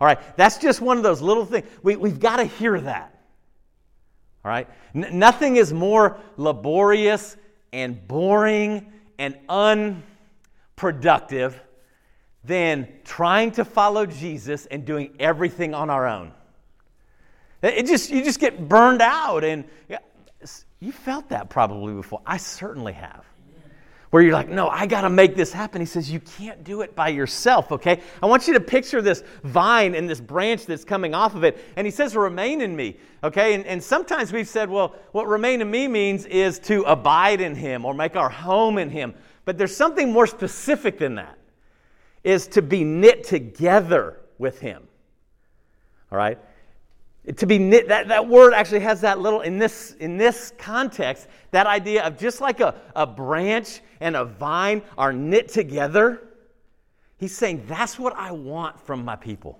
All 0.00 0.06
right, 0.06 0.18
that's 0.36 0.58
just 0.58 0.80
one 0.80 0.96
of 0.96 1.02
those 1.02 1.22
little 1.22 1.46
things. 1.46 1.66
We, 1.82 1.96
we've 1.96 2.20
got 2.20 2.36
to 2.36 2.44
hear 2.44 2.80
that. 2.80 3.13
All 4.44 4.50
right, 4.50 4.68
N- 4.94 5.18
nothing 5.18 5.56
is 5.56 5.72
more 5.72 6.18
laborious 6.36 7.36
and 7.72 8.06
boring 8.06 8.92
and 9.18 9.38
unproductive 9.48 11.58
than 12.44 12.88
trying 13.04 13.52
to 13.52 13.64
follow 13.64 14.06
Jesus 14.06 14.66
and 14.66 14.84
doing 14.84 15.14
everything 15.18 15.74
on 15.74 15.88
our 15.88 16.06
own. 16.06 16.32
It 17.62 17.86
just 17.86 18.10
you 18.10 18.22
just 18.22 18.40
get 18.40 18.68
burned 18.68 19.00
out, 19.00 19.44
and 19.44 19.64
you 20.80 20.92
felt 20.92 21.30
that 21.30 21.48
probably 21.48 21.94
before. 21.94 22.20
I 22.26 22.36
certainly 22.36 22.92
have. 22.92 23.24
Where 24.14 24.22
you're 24.22 24.32
like, 24.32 24.48
no, 24.48 24.68
I 24.68 24.86
got 24.86 25.00
to 25.00 25.10
make 25.10 25.34
this 25.34 25.52
happen. 25.52 25.80
He 25.80 25.86
says, 25.86 26.08
you 26.08 26.20
can't 26.20 26.62
do 26.62 26.82
it 26.82 26.94
by 26.94 27.08
yourself, 27.08 27.72
okay? 27.72 28.00
I 28.22 28.26
want 28.26 28.46
you 28.46 28.54
to 28.54 28.60
picture 28.60 29.02
this 29.02 29.24
vine 29.42 29.96
and 29.96 30.08
this 30.08 30.20
branch 30.20 30.66
that's 30.66 30.84
coming 30.84 31.16
off 31.16 31.34
of 31.34 31.42
it. 31.42 31.58
And 31.74 31.84
he 31.84 31.90
says, 31.90 32.14
remain 32.14 32.60
in 32.60 32.76
me, 32.76 32.96
okay? 33.24 33.54
And, 33.54 33.66
and 33.66 33.82
sometimes 33.82 34.32
we've 34.32 34.46
said, 34.46 34.70
well, 34.70 34.94
what 35.10 35.26
remain 35.26 35.60
in 35.60 35.68
me 35.68 35.88
means 35.88 36.26
is 36.26 36.60
to 36.60 36.82
abide 36.82 37.40
in 37.40 37.56
him 37.56 37.84
or 37.84 37.92
make 37.92 38.14
our 38.14 38.28
home 38.28 38.78
in 38.78 38.88
him. 38.88 39.14
But 39.46 39.58
there's 39.58 39.76
something 39.76 40.12
more 40.12 40.28
specific 40.28 41.00
than 41.00 41.16
that, 41.16 41.36
is 42.22 42.46
to 42.46 42.62
be 42.62 42.84
knit 42.84 43.24
together 43.24 44.20
with 44.38 44.60
him, 44.60 44.86
all 46.12 46.18
right? 46.18 46.38
To 47.36 47.46
be 47.46 47.58
knit 47.58 47.88
that, 47.88 48.08
that 48.08 48.28
word 48.28 48.52
actually 48.52 48.80
has 48.80 49.00
that 49.00 49.18
little 49.18 49.40
in 49.40 49.58
this 49.58 49.92
in 50.00 50.18
this 50.18 50.52
context 50.58 51.26
that 51.52 51.66
idea 51.66 52.04
of 52.04 52.18
just 52.18 52.40
like 52.40 52.60
a, 52.60 52.74
a 52.94 53.06
branch 53.06 53.80
and 54.00 54.14
a 54.14 54.24
vine 54.24 54.82
are 54.98 55.12
knit 55.12 55.48
together 55.48 56.28
he's 57.16 57.34
saying 57.34 57.64
that's 57.66 57.98
what 57.98 58.14
i 58.16 58.30
want 58.30 58.78
from 58.78 59.04
my 59.04 59.16
people. 59.16 59.58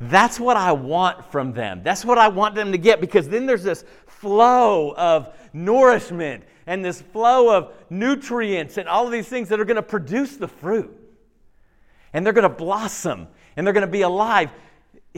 That's 0.00 0.40
what 0.40 0.56
i 0.56 0.72
want 0.72 1.24
from 1.30 1.52
them. 1.52 1.82
That's 1.82 2.04
what 2.04 2.16
i 2.16 2.28
want 2.28 2.54
them 2.54 2.72
to 2.72 2.78
get 2.78 3.00
because 3.00 3.28
then 3.28 3.44
there's 3.44 3.64
this 3.64 3.84
flow 4.06 4.94
of 4.96 5.34
nourishment 5.52 6.44
and 6.66 6.84
this 6.84 7.02
flow 7.02 7.54
of 7.54 7.74
nutrients 7.90 8.78
and 8.78 8.88
all 8.88 9.04
of 9.04 9.12
these 9.12 9.28
things 9.28 9.48
that 9.48 9.60
are 9.60 9.64
going 9.64 9.76
to 9.76 9.82
produce 9.82 10.36
the 10.36 10.48
fruit. 10.48 10.94
And 12.12 12.24
they're 12.24 12.32
going 12.32 12.48
to 12.48 12.48
blossom 12.48 13.28
and 13.56 13.66
they're 13.66 13.74
going 13.74 13.86
to 13.86 13.92
be 13.92 14.02
alive 14.02 14.50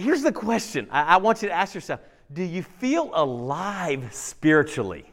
here's 0.00 0.22
the 0.22 0.32
question 0.32 0.88
I, 0.90 1.02
I 1.02 1.16
want 1.18 1.42
you 1.42 1.48
to 1.48 1.54
ask 1.54 1.74
yourself 1.74 2.00
Do 2.32 2.42
you 2.42 2.62
feel 2.62 3.10
alive 3.14 4.08
spiritually? 4.12 5.04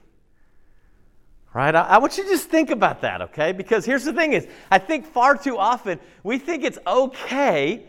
Right? 1.53 1.73
I, 1.73 1.81
I, 1.81 1.97
want 1.97 2.17
you 2.17 2.23
to 2.23 2.29
just 2.29 2.49
think 2.49 2.69
about 2.69 3.01
that, 3.01 3.21
okay? 3.21 3.51
Because 3.51 3.83
here's 3.83 4.03
the 4.03 4.13
thing 4.13 4.33
is, 4.33 4.47
I 4.69 4.77
think 4.77 5.07
far 5.07 5.35
too 5.35 5.57
often 5.57 5.99
we 6.21 6.37
think 6.37 6.63
it's 6.63 6.77
okay 6.85 7.83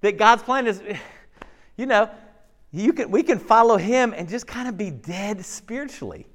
that 0.00 0.16
God's 0.16 0.42
plan 0.42 0.66
is, 0.66 0.82
you 1.76 1.86
know, 1.86 2.08
you 2.72 2.92
can, 2.92 3.10
we 3.10 3.22
can 3.22 3.38
follow 3.38 3.76
him 3.76 4.14
and 4.16 4.28
just 4.28 4.46
kind 4.46 4.68
of 4.68 4.78
be 4.78 4.90
dead 4.90 5.44
spiritually. 5.44 6.26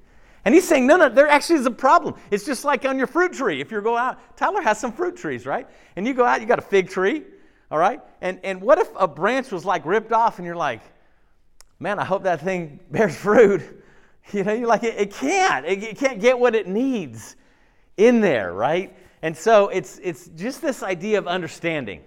And 0.43 0.53
he's 0.53 0.67
saying, 0.67 0.85
no, 0.85 0.95
no, 0.95 1.09
there 1.09 1.27
actually 1.27 1.59
is 1.59 1.65
a 1.65 1.71
problem. 1.71 2.13
It's 2.29 2.45
just 2.45 2.65
like 2.65 2.85
on 2.85 2.99
your 2.99 3.07
fruit 3.07 3.33
tree. 3.33 3.61
If 3.61 3.71
you 3.71 3.81
go 3.81 3.97
out, 3.97 4.37
Tyler 4.37 4.61
has 4.61 4.79
some 4.79 4.91
fruit 4.91 5.17
trees, 5.17 5.47
right? 5.47 5.67
And 5.95 6.05
you 6.05 6.13
go 6.13 6.23
out, 6.23 6.39
you 6.39 6.45
got 6.45 6.59
a 6.59 6.63
fig 6.63 6.89
tree, 6.89 7.23
all 7.71 7.77
right? 7.77 8.01
And, 8.21 8.39
and 8.43 8.61
what 8.61 8.77
if 8.77 8.89
a 8.97 9.07
branch 9.07 9.51
was 9.51 9.65
like 9.65 9.85
ripped 9.85 10.11
off 10.11 10.37
and 10.37 10.45
you're 10.45 10.55
like, 10.55 10.81
man, 11.79 11.99
I 11.99 12.05
hope 12.05 12.23
that 12.23 12.41
thing 12.41 12.79
bears 12.91 13.15
fruit. 13.15 13.61
You 14.31 14.43
know, 14.43 14.53
you're 14.53 14.67
like, 14.67 14.83
it, 14.83 14.95
it 14.97 15.13
can't. 15.13 15.67
It, 15.67 15.83
it 15.83 15.97
can't 15.99 16.19
get 16.19 16.39
what 16.39 16.55
it 16.55 16.65
needs 16.67 17.35
in 17.95 18.21
there, 18.21 18.53
right? 18.53 18.97
And 19.21 19.37
so 19.37 19.69
it's, 19.69 19.99
it's 20.01 20.29
just 20.29 20.63
this 20.63 20.81
idea 20.81 21.19
of 21.19 21.27
understanding 21.27 22.01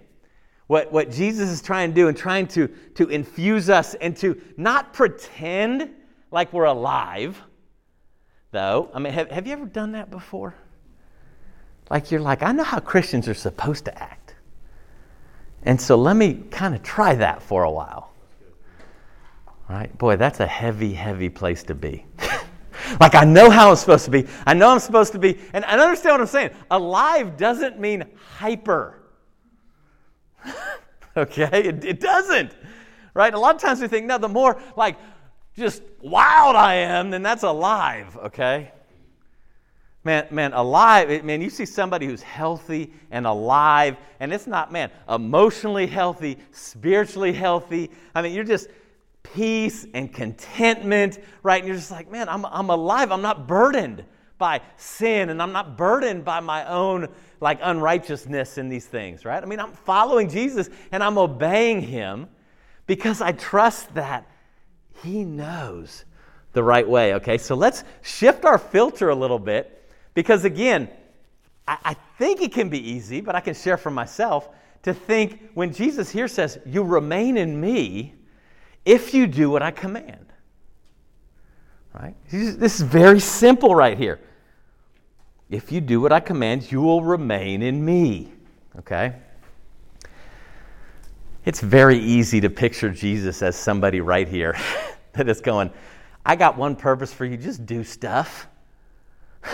what, 0.67 0.91
what 0.91 1.11
Jesus 1.11 1.49
is 1.49 1.61
trying 1.61 1.91
to 1.91 1.95
do 1.95 2.09
and 2.09 2.17
trying 2.17 2.45
to, 2.47 2.67
to 2.95 3.07
infuse 3.07 3.69
us 3.69 3.95
and 3.95 4.17
to 4.17 4.39
not 4.57 4.93
pretend 4.93 5.91
like 6.29 6.51
we're 6.53 6.65
alive, 6.65 7.41
though. 8.51 8.91
I 8.93 8.99
mean, 8.99 9.13
have, 9.13 9.31
have 9.31 9.47
you 9.47 9.53
ever 9.53 9.65
done 9.65 9.93
that 9.93 10.11
before? 10.11 10.53
Like 11.89 12.11
you're 12.11 12.21
like, 12.21 12.43
I 12.43 12.51
know 12.51 12.63
how 12.63 12.79
Christians 12.79 13.27
are 13.27 13.33
supposed 13.33 13.85
to 13.85 13.97
act. 13.97 14.18
And 15.63 15.79
so 15.79 15.95
let 15.95 16.15
me 16.15 16.43
kind 16.51 16.73
of 16.73 16.83
try 16.83 17.15
that 17.15 17.41
for 17.41 17.63
a 17.63 17.71
while. 17.71 18.11
Right? 19.69 19.95
Boy, 19.97 20.15
that's 20.15 20.39
a 20.39 20.47
heavy, 20.47 20.93
heavy 20.93 21.29
place 21.29 21.63
to 21.63 21.75
be. 21.75 22.05
like, 22.99 23.13
I 23.13 23.23
know 23.23 23.49
how 23.49 23.69
I'm 23.69 23.75
supposed 23.75 24.05
to 24.05 24.11
be. 24.11 24.25
I 24.47 24.53
know 24.53 24.69
I'm 24.69 24.79
supposed 24.79 25.11
to 25.11 25.19
be. 25.19 25.37
And 25.53 25.63
I 25.65 25.77
understand 25.77 26.13
what 26.13 26.21
I'm 26.21 26.27
saying. 26.27 26.51
Alive 26.71 27.37
doesn't 27.37 27.79
mean 27.79 28.05
hyper. 28.37 28.99
okay? 31.17 31.63
It, 31.65 31.85
it 31.85 31.99
doesn't. 31.99 32.51
Right? 33.13 33.33
A 33.33 33.39
lot 33.39 33.55
of 33.55 33.61
times 33.61 33.81
we 33.81 33.87
think, 33.87 34.07
no, 34.07 34.17
the 34.17 34.29
more 34.29 34.59
like 34.75 34.97
just 35.55 35.83
wild 36.01 36.55
I 36.55 36.75
am, 36.75 37.09
then 37.11 37.21
that's 37.21 37.43
alive. 37.43 38.17
Okay? 38.17 38.71
Man, 40.05 40.27
man, 40.31 40.53
alive, 40.53 41.25
man, 41.25 41.41
you 41.41 41.49
see 41.49 41.65
somebody 41.65 42.05
who's 42.05 42.21
healthy 42.21 42.93
and 43.11 43.27
alive, 43.27 43.97
and 44.21 44.31
it's 44.31 44.47
not, 44.47 44.71
man, 44.71 44.91
emotionally 45.09 45.87
healthy, 45.87 46.37
spiritually 46.51 47.33
healthy. 47.33 47.91
I 48.15 48.21
mean, 48.21 48.33
you're 48.33 48.45
just 48.45 48.69
peace 49.23 49.85
and 49.93 50.13
contentment, 50.13 51.19
right? 51.43 51.57
And 51.57 51.67
you're 51.67 51.75
just 51.75 51.91
like, 51.91 52.09
man, 52.09 52.29
I'm, 52.29 52.45
I'm 52.45 52.69
alive. 52.69 53.11
I'm 53.11 53.21
not 53.21 53.45
burdened 53.45 54.05
by 54.37 54.61
sin, 54.77 55.29
and 55.29 55.41
I'm 55.41 55.51
not 55.51 55.75
burdened 55.75 56.23
by 56.23 56.39
my 56.39 56.65
own, 56.65 57.09
like, 57.41 57.59
unrighteousness 57.61 58.57
in 58.57 58.69
these 58.69 58.85
things, 58.85 59.25
right? 59.25 59.43
I 59.43 59.45
mean, 59.45 59.59
I'm 59.59 59.73
following 59.73 60.29
Jesus 60.29 60.69
and 60.93 61.03
I'm 61.03 61.17
obeying 61.17 61.81
him 61.81 62.29
because 62.87 63.19
I 63.19 63.33
trust 63.33 63.93
that 63.95 64.29
he 65.03 65.25
knows 65.25 66.05
the 66.53 66.63
right 66.63 66.87
way, 66.87 67.15
okay? 67.15 67.37
So 67.37 67.53
let's 67.53 67.83
shift 68.01 68.45
our 68.45 68.57
filter 68.57 69.09
a 69.09 69.15
little 69.15 69.39
bit 69.39 69.75
because 70.13 70.45
again, 70.45 70.89
I, 71.67 71.77
I 71.85 71.93
think 72.17 72.41
it 72.41 72.51
can 72.51 72.69
be 72.69 72.79
easy, 72.91 73.21
but 73.21 73.35
I 73.35 73.39
can 73.39 73.53
share 73.53 73.77
from 73.77 73.93
myself 73.93 74.49
to 74.83 74.93
think 74.93 75.51
when 75.53 75.73
Jesus 75.73 76.09
here 76.09 76.27
says, 76.27 76.59
You 76.65 76.83
remain 76.83 77.37
in 77.37 77.59
me 77.59 78.15
if 78.85 79.13
you 79.13 79.27
do 79.27 79.49
what 79.49 79.61
I 79.61 79.71
command. 79.71 80.25
Right? 81.93 82.15
This 82.29 82.75
is 82.75 82.81
very 82.81 83.19
simple 83.19 83.75
right 83.75 83.97
here. 83.97 84.19
If 85.49 85.71
you 85.71 85.81
do 85.81 85.99
what 85.99 86.11
I 86.11 86.19
command, 86.19 86.71
you 86.71 86.81
will 86.81 87.03
remain 87.03 87.61
in 87.61 87.83
me. 87.83 88.31
Okay? 88.77 89.15
It's 91.45 91.61
very 91.61 91.97
easy 91.97 92.39
to 92.41 92.49
picture 92.49 92.89
Jesus 92.89 93.41
as 93.41 93.55
somebody 93.55 94.01
right 94.01 94.27
here 94.27 94.55
that 95.13 95.27
is 95.27 95.41
going, 95.41 95.71
I 96.25 96.35
got 96.35 96.57
one 96.57 96.75
purpose 96.75 97.11
for 97.11 97.25
you, 97.25 97.37
just 97.37 97.65
do 97.65 97.83
stuff. 97.83 98.47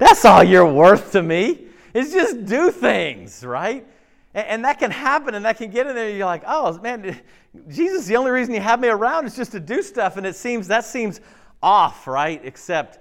That's 0.00 0.24
all 0.24 0.42
you're 0.42 0.66
worth 0.66 1.12
to 1.12 1.22
me. 1.22 1.66
Is 1.92 2.12
just 2.12 2.46
do 2.46 2.70
things, 2.70 3.44
right? 3.44 3.86
And, 4.34 4.46
and 4.46 4.64
that 4.64 4.78
can 4.78 4.90
happen 4.90 5.34
and 5.34 5.44
that 5.44 5.58
can 5.58 5.70
get 5.70 5.86
in 5.86 5.94
there. 5.94 6.08
You're 6.08 6.24
like, 6.24 6.42
oh, 6.46 6.78
man, 6.78 7.20
Jesus, 7.68 8.06
the 8.06 8.16
only 8.16 8.30
reason 8.30 8.54
you 8.54 8.60
have 8.60 8.80
me 8.80 8.88
around 8.88 9.26
is 9.26 9.36
just 9.36 9.52
to 9.52 9.60
do 9.60 9.82
stuff. 9.82 10.16
And 10.16 10.26
it 10.26 10.36
seems, 10.36 10.66
that 10.68 10.86
seems 10.86 11.20
off, 11.62 12.06
right? 12.06 12.40
Except, 12.42 12.98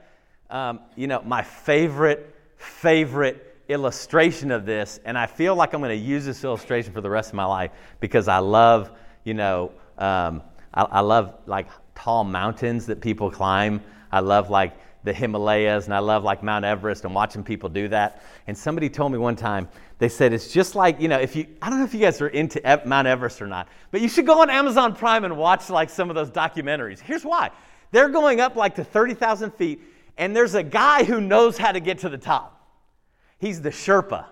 um, 0.49 0.81
you 0.97 1.07
know, 1.07 1.21
my 1.21 1.41
favorite, 1.41 2.35
favorite 2.57 3.45
illustration 3.69 4.51
of 4.51 4.65
this, 4.65 4.99
and 5.05 5.17
I 5.17 5.25
feel 5.25 5.55
like 5.55 5.73
I'm 5.73 5.79
going 5.79 5.97
to 5.97 6.05
use 6.05 6.25
this 6.25 6.43
illustration 6.43 6.91
for 6.91 6.99
the 6.99 7.09
rest 7.09 7.29
of 7.29 7.35
my 7.35 7.45
life 7.45 7.71
because 8.01 8.27
I 8.27 8.39
love, 8.39 8.91
you 9.23 9.35
know, 9.35 9.71
um, 9.97 10.41
I, 10.73 10.83
I 10.83 10.99
love 10.99 11.35
like 11.45 11.67
tall 11.95 12.25
mountains 12.25 12.87
that 12.87 12.99
people 12.99 13.31
climb. 13.31 13.79
I 14.11 14.19
love 14.19 14.49
like 14.49 14.73
the 15.03 15.13
Himalayas 15.13 15.85
and 15.85 15.93
I 15.93 15.99
love 15.99 16.23
like 16.23 16.43
Mount 16.43 16.65
Everest 16.65 17.05
and 17.05 17.15
watching 17.15 17.43
people 17.43 17.69
do 17.69 17.87
that. 17.87 18.23
And 18.47 18.57
somebody 18.57 18.89
told 18.89 19.11
me 19.11 19.17
one 19.17 19.35
time, 19.35 19.69
they 19.97 20.09
said 20.09 20.33
it's 20.33 20.51
just 20.51 20.75
like, 20.75 20.99
you 20.99 21.07
know, 21.07 21.19
if 21.19 21.35
you, 21.35 21.47
I 21.61 21.69
don't 21.69 21.79
know 21.79 21.85
if 21.85 21.93
you 21.93 21.99
guys 21.99 22.21
are 22.21 22.27
into 22.27 22.61
Mount 22.85 23.07
Everest 23.07 23.41
or 23.41 23.47
not, 23.47 23.67
but 23.91 24.01
you 24.01 24.09
should 24.09 24.25
go 24.25 24.41
on 24.41 24.49
Amazon 24.49 24.95
Prime 24.95 25.25
and 25.25 25.37
watch 25.37 25.69
like 25.69 25.89
some 25.89 26.09
of 26.09 26.15
those 26.15 26.31
documentaries. 26.31 26.99
Here's 26.99 27.23
why 27.23 27.51
they're 27.91 28.09
going 28.09 28.39
up 28.39 28.55
like 28.55 28.75
to 28.75 28.83
30,000 28.83 29.51
feet, 29.51 29.81
and 30.17 30.35
there's 30.35 30.55
a 30.55 30.63
guy 30.63 31.03
who 31.03 31.19
knows 31.21 31.57
how 31.57 31.71
to 31.71 31.79
get 31.79 31.99
to 31.99 32.09
the 32.09 32.17
top. 32.17 32.55
He's 33.39 33.61
the 33.61 33.69
Sherpa. 33.69 34.25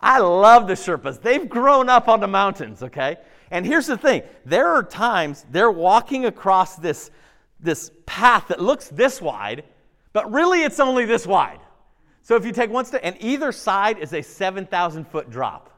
I 0.00 0.20
love 0.20 0.68
the 0.68 0.74
Sherpas. 0.74 1.20
They've 1.20 1.48
grown 1.48 1.88
up 1.88 2.08
on 2.08 2.20
the 2.20 2.28
mountains, 2.28 2.82
okay? 2.82 3.16
And 3.50 3.66
here's 3.66 3.86
the 3.86 3.96
thing 3.96 4.22
there 4.44 4.68
are 4.68 4.82
times 4.82 5.44
they're 5.50 5.70
walking 5.70 6.26
across 6.26 6.76
this, 6.76 7.10
this 7.60 7.90
path 8.06 8.48
that 8.48 8.60
looks 8.60 8.88
this 8.88 9.20
wide, 9.20 9.64
but 10.12 10.30
really 10.32 10.62
it's 10.62 10.80
only 10.80 11.04
this 11.04 11.26
wide. 11.26 11.60
So 12.22 12.36
if 12.36 12.44
you 12.44 12.52
take 12.52 12.70
one 12.70 12.84
step, 12.84 13.00
and 13.04 13.16
either 13.20 13.52
side 13.52 13.98
is 13.98 14.12
a 14.12 14.22
7,000 14.22 15.06
foot 15.06 15.30
drop. 15.30 15.70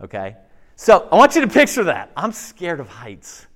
Okay? 0.00 0.36
So 0.76 1.08
I 1.10 1.16
want 1.16 1.34
you 1.34 1.40
to 1.40 1.48
picture 1.48 1.84
that. 1.84 2.12
I'm 2.16 2.32
scared 2.32 2.80
of 2.80 2.88
heights. 2.88 3.46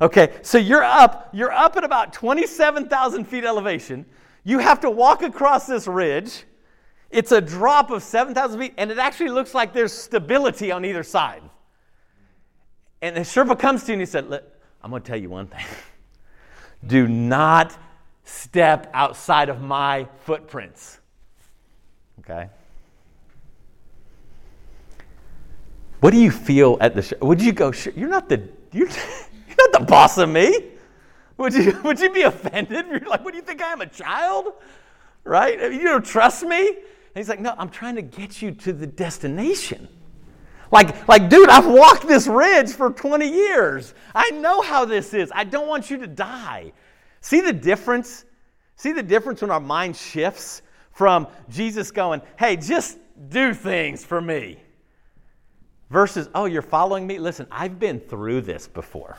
Okay, 0.00 0.34
so 0.42 0.58
you're 0.58 0.82
up, 0.82 1.30
you're 1.32 1.52
up 1.52 1.76
at 1.76 1.84
about 1.84 2.12
27,000 2.12 3.24
feet 3.24 3.44
elevation. 3.44 4.04
You 4.42 4.58
have 4.58 4.80
to 4.80 4.90
walk 4.90 5.22
across 5.22 5.66
this 5.66 5.86
ridge. 5.86 6.44
It's 7.10 7.32
a 7.32 7.40
drop 7.40 7.90
of 7.90 8.02
7,000 8.02 8.60
feet, 8.60 8.74
and 8.76 8.90
it 8.90 8.98
actually 8.98 9.30
looks 9.30 9.54
like 9.54 9.72
there's 9.72 9.92
stability 9.92 10.72
on 10.72 10.84
either 10.84 11.04
side. 11.04 11.42
And 13.02 13.16
the 13.16 13.20
Sherpa 13.20 13.58
comes 13.58 13.84
to 13.84 13.88
you 13.88 13.94
and 13.94 14.02
he 14.02 14.06
said, 14.06 14.24
I'm 14.82 14.90
going 14.90 15.02
to 15.02 15.08
tell 15.08 15.18
you 15.18 15.30
one 15.30 15.46
thing. 15.46 15.64
Do 16.86 17.08
not 17.08 17.76
step 18.24 18.90
outside 18.94 19.48
of 19.48 19.60
my 19.60 20.08
footprints. 20.24 21.00
Okay? 22.20 22.48
What 26.00 26.12
do 26.12 26.18
you 26.18 26.30
feel 26.30 26.76
at 26.80 26.94
the 26.94 27.02
show? 27.02 27.16
Would 27.22 27.40
you 27.40 27.52
go, 27.52 27.72
you're 27.94 28.08
not 28.08 28.28
the, 28.28 28.48
you're, 28.72 28.88
you're 29.48 29.56
not 29.58 29.72
the 29.72 29.86
boss 29.86 30.18
of 30.18 30.28
me? 30.28 30.72
Would 31.36 31.54
you, 31.54 31.80
would 31.82 32.00
you 32.00 32.10
be 32.10 32.22
offended? 32.22 32.86
You're 32.90 33.00
like, 33.00 33.24
what 33.24 33.32
do 33.32 33.38
you 33.38 33.42
think 33.42 33.60
I 33.60 33.72
am, 33.72 33.80
a 33.80 33.86
child? 33.86 34.52
Right? 35.24 35.58
You 35.72 35.82
don't 35.82 36.04
trust 36.04 36.44
me? 36.44 36.68
And 36.68 36.76
he's 37.16 37.28
like, 37.28 37.40
no, 37.40 37.54
I'm 37.58 37.70
trying 37.70 37.96
to 37.96 38.02
get 38.02 38.40
you 38.40 38.52
to 38.52 38.72
the 38.72 38.86
destination. 38.86 39.88
Like, 40.70 41.06
like, 41.08 41.28
dude, 41.28 41.48
I've 41.48 41.66
walked 41.66 42.08
this 42.08 42.26
ridge 42.26 42.70
for 42.70 42.90
20 42.90 43.28
years. 43.28 43.94
I 44.14 44.30
know 44.30 44.60
how 44.60 44.84
this 44.84 45.14
is. 45.14 45.30
I 45.34 45.44
don't 45.44 45.68
want 45.68 45.90
you 45.90 45.98
to 45.98 46.06
die. 46.06 46.72
See 47.20 47.40
the 47.40 47.52
difference? 47.52 48.24
See 48.76 48.92
the 48.92 49.02
difference 49.02 49.40
when 49.40 49.50
our 49.50 49.60
mind 49.60 49.96
shifts 49.96 50.62
from 50.92 51.28
Jesus 51.48 51.90
going, 51.90 52.22
hey, 52.38 52.56
just 52.56 52.98
do 53.28 53.54
things 53.54 54.04
for 54.04 54.20
me, 54.20 54.58
versus, 55.90 56.28
oh, 56.34 56.46
you're 56.46 56.62
following 56.62 57.06
me? 57.06 57.18
Listen, 57.18 57.46
I've 57.50 57.78
been 57.78 58.00
through 58.00 58.40
this 58.40 58.66
before. 58.66 59.16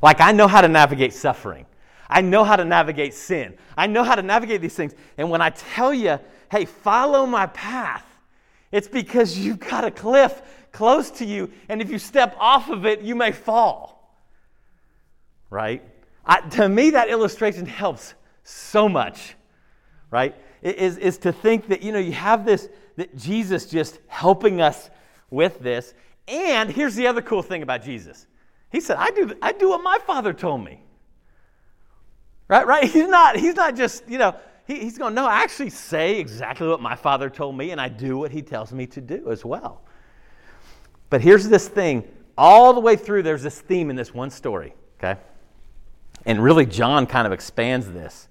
Like, 0.00 0.20
I 0.20 0.32
know 0.32 0.48
how 0.48 0.60
to 0.60 0.68
navigate 0.68 1.12
suffering. 1.12 1.66
I 2.08 2.22
know 2.22 2.44
how 2.44 2.56
to 2.56 2.64
navigate 2.64 3.12
sin. 3.12 3.58
I 3.76 3.86
know 3.86 4.02
how 4.02 4.14
to 4.14 4.22
navigate 4.22 4.62
these 4.62 4.74
things. 4.74 4.94
And 5.18 5.28
when 5.28 5.42
I 5.42 5.50
tell 5.50 5.92
you, 5.92 6.18
hey, 6.50 6.64
follow 6.64 7.26
my 7.26 7.46
path, 7.46 8.06
it's 8.70 8.88
because 8.88 9.38
you've 9.38 9.60
got 9.60 9.84
a 9.84 9.90
cliff 9.90 10.42
close 10.72 11.10
to 11.12 11.24
you, 11.24 11.50
and 11.68 11.80
if 11.80 11.90
you 11.90 11.98
step 11.98 12.36
off 12.38 12.68
of 12.68 12.84
it, 12.86 13.00
you 13.00 13.14
may 13.14 13.32
fall. 13.32 14.18
Right? 15.50 15.82
I, 16.24 16.40
to 16.40 16.68
me, 16.68 16.90
that 16.90 17.08
illustration 17.08 17.64
helps 17.66 18.14
so 18.44 18.88
much. 18.88 19.34
Right? 20.10 20.34
Is, 20.62 20.98
is 20.98 21.18
to 21.18 21.32
think 21.32 21.68
that, 21.68 21.82
you 21.82 21.92
know, 21.92 21.98
you 21.98 22.12
have 22.12 22.44
this, 22.44 22.68
that 22.96 23.16
Jesus 23.16 23.66
just 23.66 23.98
helping 24.08 24.60
us 24.60 24.90
with 25.30 25.60
this. 25.60 25.94
And 26.26 26.70
here's 26.70 26.94
the 26.94 27.06
other 27.06 27.22
cool 27.22 27.42
thing 27.42 27.62
about 27.62 27.82
Jesus. 27.82 28.26
He 28.70 28.80
said, 28.80 28.96
I 28.98 29.10
do, 29.10 29.34
I 29.40 29.52
do 29.52 29.70
what 29.70 29.82
my 29.82 29.98
father 30.06 30.32
told 30.34 30.62
me. 30.62 30.82
Right? 32.48 32.66
Right? 32.66 32.84
He's 32.84 33.08
not, 33.08 33.36
he's 33.36 33.54
not 33.54 33.76
just, 33.76 34.06
you 34.08 34.18
know, 34.18 34.34
he, 34.68 34.80
he's 34.80 34.98
going, 34.98 35.14
no, 35.14 35.26
I 35.26 35.40
actually 35.40 35.70
say 35.70 36.20
exactly 36.20 36.68
what 36.68 36.80
my 36.80 36.94
father 36.94 37.28
told 37.30 37.56
me, 37.56 37.70
and 37.70 37.80
I 37.80 37.88
do 37.88 38.18
what 38.18 38.30
he 38.30 38.42
tells 38.42 38.70
me 38.70 38.86
to 38.88 39.00
do 39.00 39.30
as 39.32 39.44
well. 39.44 39.80
But 41.10 41.22
here's 41.22 41.48
this 41.48 41.66
thing 41.66 42.04
all 42.36 42.74
the 42.74 42.80
way 42.80 42.94
through, 42.94 43.24
there's 43.24 43.42
this 43.42 43.60
theme 43.60 43.90
in 43.90 43.96
this 43.96 44.14
one 44.14 44.30
story, 44.30 44.74
okay? 44.98 45.18
And 46.26 46.44
really, 46.44 46.66
John 46.66 47.06
kind 47.06 47.26
of 47.26 47.32
expands 47.32 47.90
this 47.90 48.28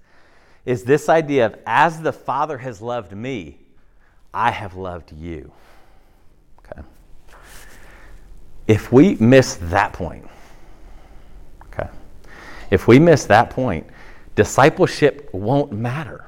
is 0.64 0.84
this 0.84 1.08
idea 1.08 1.46
of 1.46 1.56
as 1.66 2.00
the 2.02 2.12
Father 2.12 2.58
has 2.58 2.80
loved 2.80 3.12
me, 3.12 3.58
I 4.32 4.50
have 4.50 4.74
loved 4.74 5.12
you. 5.12 5.50
Okay? 6.58 6.82
If 8.66 8.92
we 8.92 9.14
miss 9.16 9.56
that 9.56 9.92
point, 9.94 10.28
okay, 11.66 11.88
if 12.70 12.86
we 12.86 12.98
miss 12.98 13.24
that 13.24 13.50
point, 13.50 13.86
discipleship 14.34 15.30
won't 15.32 15.72
matter. 15.72 16.27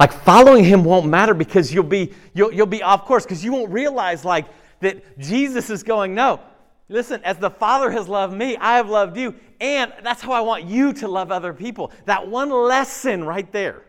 Like 0.00 0.14
following 0.14 0.64
him 0.64 0.82
won't 0.82 1.06
matter 1.06 1.34
because 1.34 1.74
you'll 1.74 1.84
be 1.84 2.14
you'll, 2.32 2.54
you'll 2.54 2.64
be 2.64 2.82
off 2.82 3.04
course 3.04 3.24
because 3.24 3.44
you 3.44 3.52
won't 3.52 3.70
realize 3.70 4.24
like 4.24 4.46
that 4.80 5.18
Jesus 5.18 5.68
is 5.68 5.82
going, 5.82 6.14
no, 6.14 6.40
listen, 6.88 7.22
as 7.22 7.36
the 7.36 7.50
Father 7.50 7.90
has 7.90 8.08
loved 8.08 8.34
me, 8.34 8.56
I 8.56 8.76
have 8.76 8.88
loved 8.88 9.18
you, 9.18 9.34
and 9.60 9.92
that's 10.02 10.22
how 10.22 10.32
I 10.32 10.40
want 10.40 10.64
you 10.64 10.94
to 10.94 11.06
love 11.06 11.30
other 11.30 11.52
people. 11.52 11.92
That 12.06 12.26
one 12.26 12.48
lesson 12.48 13.24
right 13.24 13.52
there. 13.52 13.82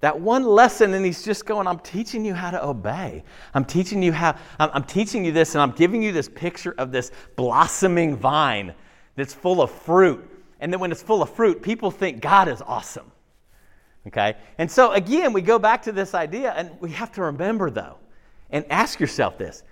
That 0.00 0.20
one 0.20 0.44
lesson, 0.44 0.92
and 0.92 1.02
he's 1.02 1.24
just 1.24 1.46
going, 1.46 1.66
I'm 1.66 1.78
teaching 1.78 2.22
you 2.22 2.34
how 2.34 2.50
to 2.50 2.62
obey. 2.62 3.24
I'm 3.54 3.64
teaching 3.64 4.02
you 4.02 4.12
how, 4.12 4.36
I'm, 4.58 4.68
I'm 4.74 4.84
teaching 4.84 5.24
you 5.24 5.32
this, 5.32 5.54
and 5.54 5.62
I'm 5.62 5.72
giving 5.72 6.02
you 6.02 6.12
this 6.12 6.28
picture 6.28 6.74
of 6.76 6.92
this 6.92 7.10
blossoming 7.36 8.14
vine 8.14 8.74
that's 9.14 9.32
full 9.32 9.62
of 9.62 9.70
fruit. 9.70 10.30
And 10.60 10.70
then 10.70 10.78
when 10.78 10.92
it's 10.92 11.02
full 11.02 11.22
of 11.22 11.30
fruit, 11.30 11.62
people 11.62 11.90
think 11.90 12.20
God 12.20 12.48
is 12.48 12.60
awesome. 12.60 13.10
Okay? 14.06 14.36
And 14.58 14.70
so 14.70 14.92
again, 14.92 15.32
we 15.32 15.42
go 15.42 15.58
back 15.58 15.82
to 15.82 15.92
this 15.92 16.14
idea, 16.14 16.52
and 16.52 16.70
we 16.80 16.90
have 16.90 17.12
to 17.12 17.22
remember 17.22 17.70
though, 17.70 17.96
and 18.50 18.64
ask 18.70 19.00
yourself 19.00 19.38
this 19.38 19.62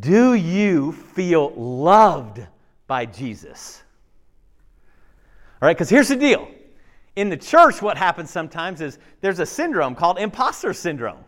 Do 0.00 0.34
you 0.34 0.92
feel 0.92 1.50
loved 1.54 2.40
by 2.86 3.06
Jesus? 3.06 3.82
All 5.60 5.66
right, 5.66 5.76
because 5.76 5.88
here's 5.88 6.08
the 6.08 6.16
deal. 6.16 6.48
In 7.16 7.28
the 7.28 7.36
church, 7.36 7.82
what 7.82 7.98
happens 7.98 8.30
sometimes 8.30 8.80
is 8.80 8.98
there's 9.20 9.40
a 9.40 9.46
syndrome 9.46 9.96
called 9.96 10.18
imposter 10.18 10.72
syndrome. 10.72 11.24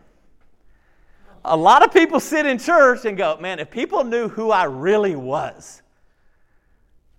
A 1.43 1.57
lot 1.57 1.83
of 1.83 1.91
people 1.91 2.19
sit 2.19 2.45
in 2.45 2.57
church 2.57 3.03
and 3.03 3.17
go, 3.17 3.37
man, 3.41 3.59
if 3.59 3.69
people 3.69 4.03
knew 4.05 4.29
who 4.29 4.51
I 4.51 4.65
really 4.65 5.17
was, 5.17 5.81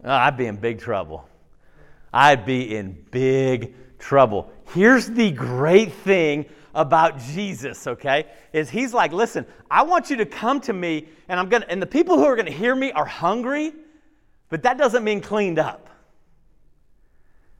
oh, 0.04 0.10
I'd 0.10 0.38
be 0.38 0.46
in 0.46 0.56
big 0.56 0.78
trouble. 0.78 1.28
I'd 2.14 2.46
be 2.46 2.74
in 2.74 3.04
big 3.10 3.74
trouble. 4.02 4.50
Here's 4.74 5.08
the 5.08 5.30
great 5.30 5.92
thing 5.92 6.46
about 6.74 7.18
Jesus, 7.18 7.86
okay? 7.86 8.26
Is 8.52 8.68
he's 8.68 8.92
like, 8.92 9.12
listen, 9.12 9.46
I 9.70 9.82
want 9.82 10.10
you 10.10 10.16
to 10.16 10.26
come 10.26 10.60
to 10.62 10.72
me, 10.72 11.08
and 11.28 11.38
I'm 11.38 11.48
gonna, 11.48 11.66
and 11.68 11.80
the 11.80 11.86
people 11.86 12.16
who 12.16 12.24
are 12.24 12.36
gonna 12.36 12.50
hear 12.50 12.74
me 12.74 12.92
are 12.92 13.06
hungry, 13.06 13.72
but 14.48 14.64
that 14.64 14.76
doesn't 14.76 15.04
mean 15.04 15.20
cleaned 15.20 15.58
up. 15.58 15.88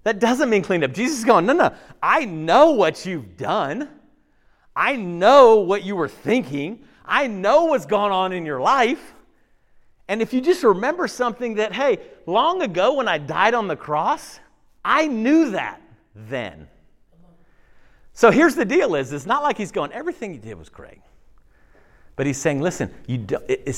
That 0.02 0.18
doesn't 0.18 0.50
mean 0.50 0.62
cleaned 0.62 0.83
up. 0.83 0.92
Jesus 0.92 1.18
is 1.18 1.24
going, 1.24 1.46
no, 1.46 1.52
no, 1.52 1.72
I 2.02 2.24
know 2.24 2.72
what 2.72 3.07
you've 3.07 3.37
done. 3.37 3.88
I 4.74 4.96
know 4.96 5.59
what 5.59 5.85
you 5.85 5.94
were 5.94 6.09
thinking. 6.09 6.85
I 7.05 7.28
know 7.28 7.66
what's 7.66 7.87
gone 7.87 8.11
on 8.11 8.33
in 8.33 8.44
your 8.44 8.61
life. 8.61 9.14
And 10.09 10.20
if 10.20 10.33
you 10.33 10.40
just 10.40 10.64
remember 10.64 11.07
something 11.07 11.55
that, 11.55 11.72
hey, 11.72 11.98
long 12.26 12.62
ago 12.62 12.94
when 12.94 13.07
I 13.07 13.18
died 13.18 13.55
on 13.55 13.68
the 13.68 13.76
cross, 13.76 14.40
I 14.85 15.07
knew 15.07 15.50
that 15.50 15.82
then. 16.14 16.68
So 18.12 18.31
here's 18.31 18.55
the 18.55 18.64
deal 18.64 18.94
is 18.94 19.12
it's 19.12 19.27
not 19.27 19.42
like 19.42 19.57
he's 19.57 19.72
going, 19.72 19.92
everything 19.92 20.35
you 20.35 20.40
did 20.40 20.59
was 20.59 20.68
great. 20.68 21.01
But 22.16 22.27
he's 22.27 22.38
saying, 22.38 22.61
listen, 22.61 22.92
you 23.07 23.27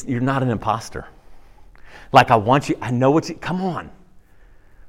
you're 0.07 0.21
not 0.21 0.43
an 0.43 0.51
imposter. 0.51 1.07
Like 2.13 2.31
I 2.31 2.37
want 2.37 2.69
you, 2.69 2.77
I 2.81 2.91
know 2.91 3.11
what 3.11 3.29
you, 3.29 3.37
come 3.37 3.63
on. 3.63 3.91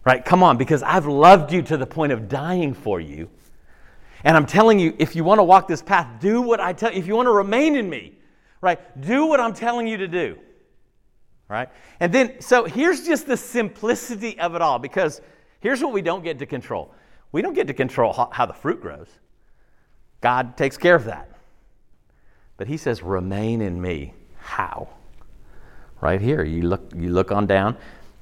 Right, 0.03 0.23
come 0.23 0.43
on, 0.43 0.57
because 0.57 0.83
I've 0.83 1.07
loved 1.07 1.51
you 1.51 1.63
to 1.63 1.77
the 1.77 1.85
point 1.87 2.11
of 2.11 2.29
dying 2.29 2.75
for 2.75 2.99
you. 2.99 3.27
And 4.23 4.37
I'm 4.37 4.45
telling 4.45 4.79
you, 4.79 4.95
if 4.99 5.15
you 5.15 5.23
want 5.23 5.39
to 5.39 5.43
walk 5.43 5.67
this 5.67 5.81
path, 5.81 6.19
do 6.19 6.41
what 6.41 6.59
I 6.59 6.73
tell 6.73 6.91
you. 6.91 6.99
If 6.99 7.07
you 7.07 7.15
want 7.15 7.25
to 7.25 7.31
remain 7.31 7.75
in 7.75 7.89
me, 7.89 8.13
right, 8.61 8.79
do 9.01 9.25
what 9.25 9.39
I'm 9.39 9.53
telling 9.53 9.87
you 9.87 9.97
to 9.97 10.07
do. 10.07 10.37
Right? 11.47 11.69
And 11.99 12.13
then, 12.13 12.39
so 12.39 12.65
here's 12.65 13.05
just 13.05 13.25
the 13.27 13.37
simplicity 13.37 14.39
of 14.39 14.55
it 14.55 14.61
all 14.61 14.79
because 14.79 15.21
here's 15.59 15.81
what 15.81 15.91
we 15.91 16.01
don't 16.01 16.23
get 16.23 16.39
to 16.39 16.45
control 16.45 16.93
we 17.35 17.41
don't 17.41 17.53
get 17.53 17.67
to 17.67 17.73
control 17.73 18.13
how, 18.31 18.45
the 18.45 18.53
fruit 18.53 18.79
grows, 18.79 19.09
God 20.21 20.55
takes 20.55 20.77
care 20.77 20.95
of 20.95 21.03
that. 21.03 21.29
But 22.55 22.67
He 22.67 22.77
says, 22.77 23.03
remain 23.03 23.61
in 23.61 23.81
me. 23.81 24.13
How? 24.39 24.87
Right 25.99 26.21
here, 26.21 26.45
you 26.45 26.61
look, 26.61 26.93
you 26.95 27.09
look 27.09 27.33
on 27.33 27.45
down 27.45 27.75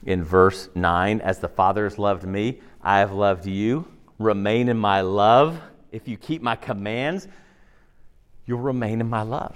in 0.08 0.23
verse 0.23 0.67
9 0.73 1.21
as 1.21 1.38
the 1.38 1.47
Father 1.47 1.84
has 1.84 1.99
loved 1.99 2.23
me, 2.23 2.60
I 2.82 2.97
have 2.97 3.12
loved 3.12 3.45
you. 3.45 3.86
Remain 4.17 4.67
in 4.67 4.80
my 4.80 5.02
love. 5.02 5.62
If 5.91 6.08
you 6.08 6.17
keep 6.17 6.41
my 6.41 6.56
commands, 6.56 7.28
you'll 8.47 8.62
remain 8.62 8.99
in 8.99 9.12
my 9.12 9.21
love. 9.21 9.56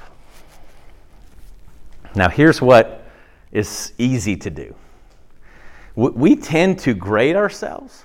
Now, 2.13 2.30
here's 2.30 2.62
what 2.62 3.08
is 3.52 3.91
easy 3.98 4.38
to 4.38 4.52
do 4.52 4.76
we 5.96 6.36
tend 6.36 6.78
to 6.82 6.93
grade 6.93 7.36
ourselves 7.36 8.04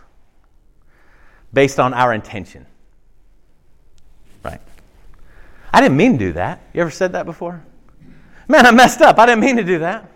based 1.53 1.79
on 1.79 1.95
our 1.95 2.13
intention. 2.13 2.67
Right? 4.45 4.61
I 5.73 5.81
didn't 5.81 5.97
mean 5.97 6.13
to 6.13 6.19
do 6.19 6.33
that. 6.35 6.61
You 6.73 6.81
ever 6.81 6.91
said 6.91 7.13
that 7.13 7.27
before? 7.27 7.65
Man, 8.49 8.67
I 8.67 8.71
messed 8.71 9.01
up. 9.01 9.19
I 9.19 9.27
didn't 9.27 9.41
mean 9.41 9.57
to 9.57 9.65
do 9.65 9.79
that. 9.81 10.11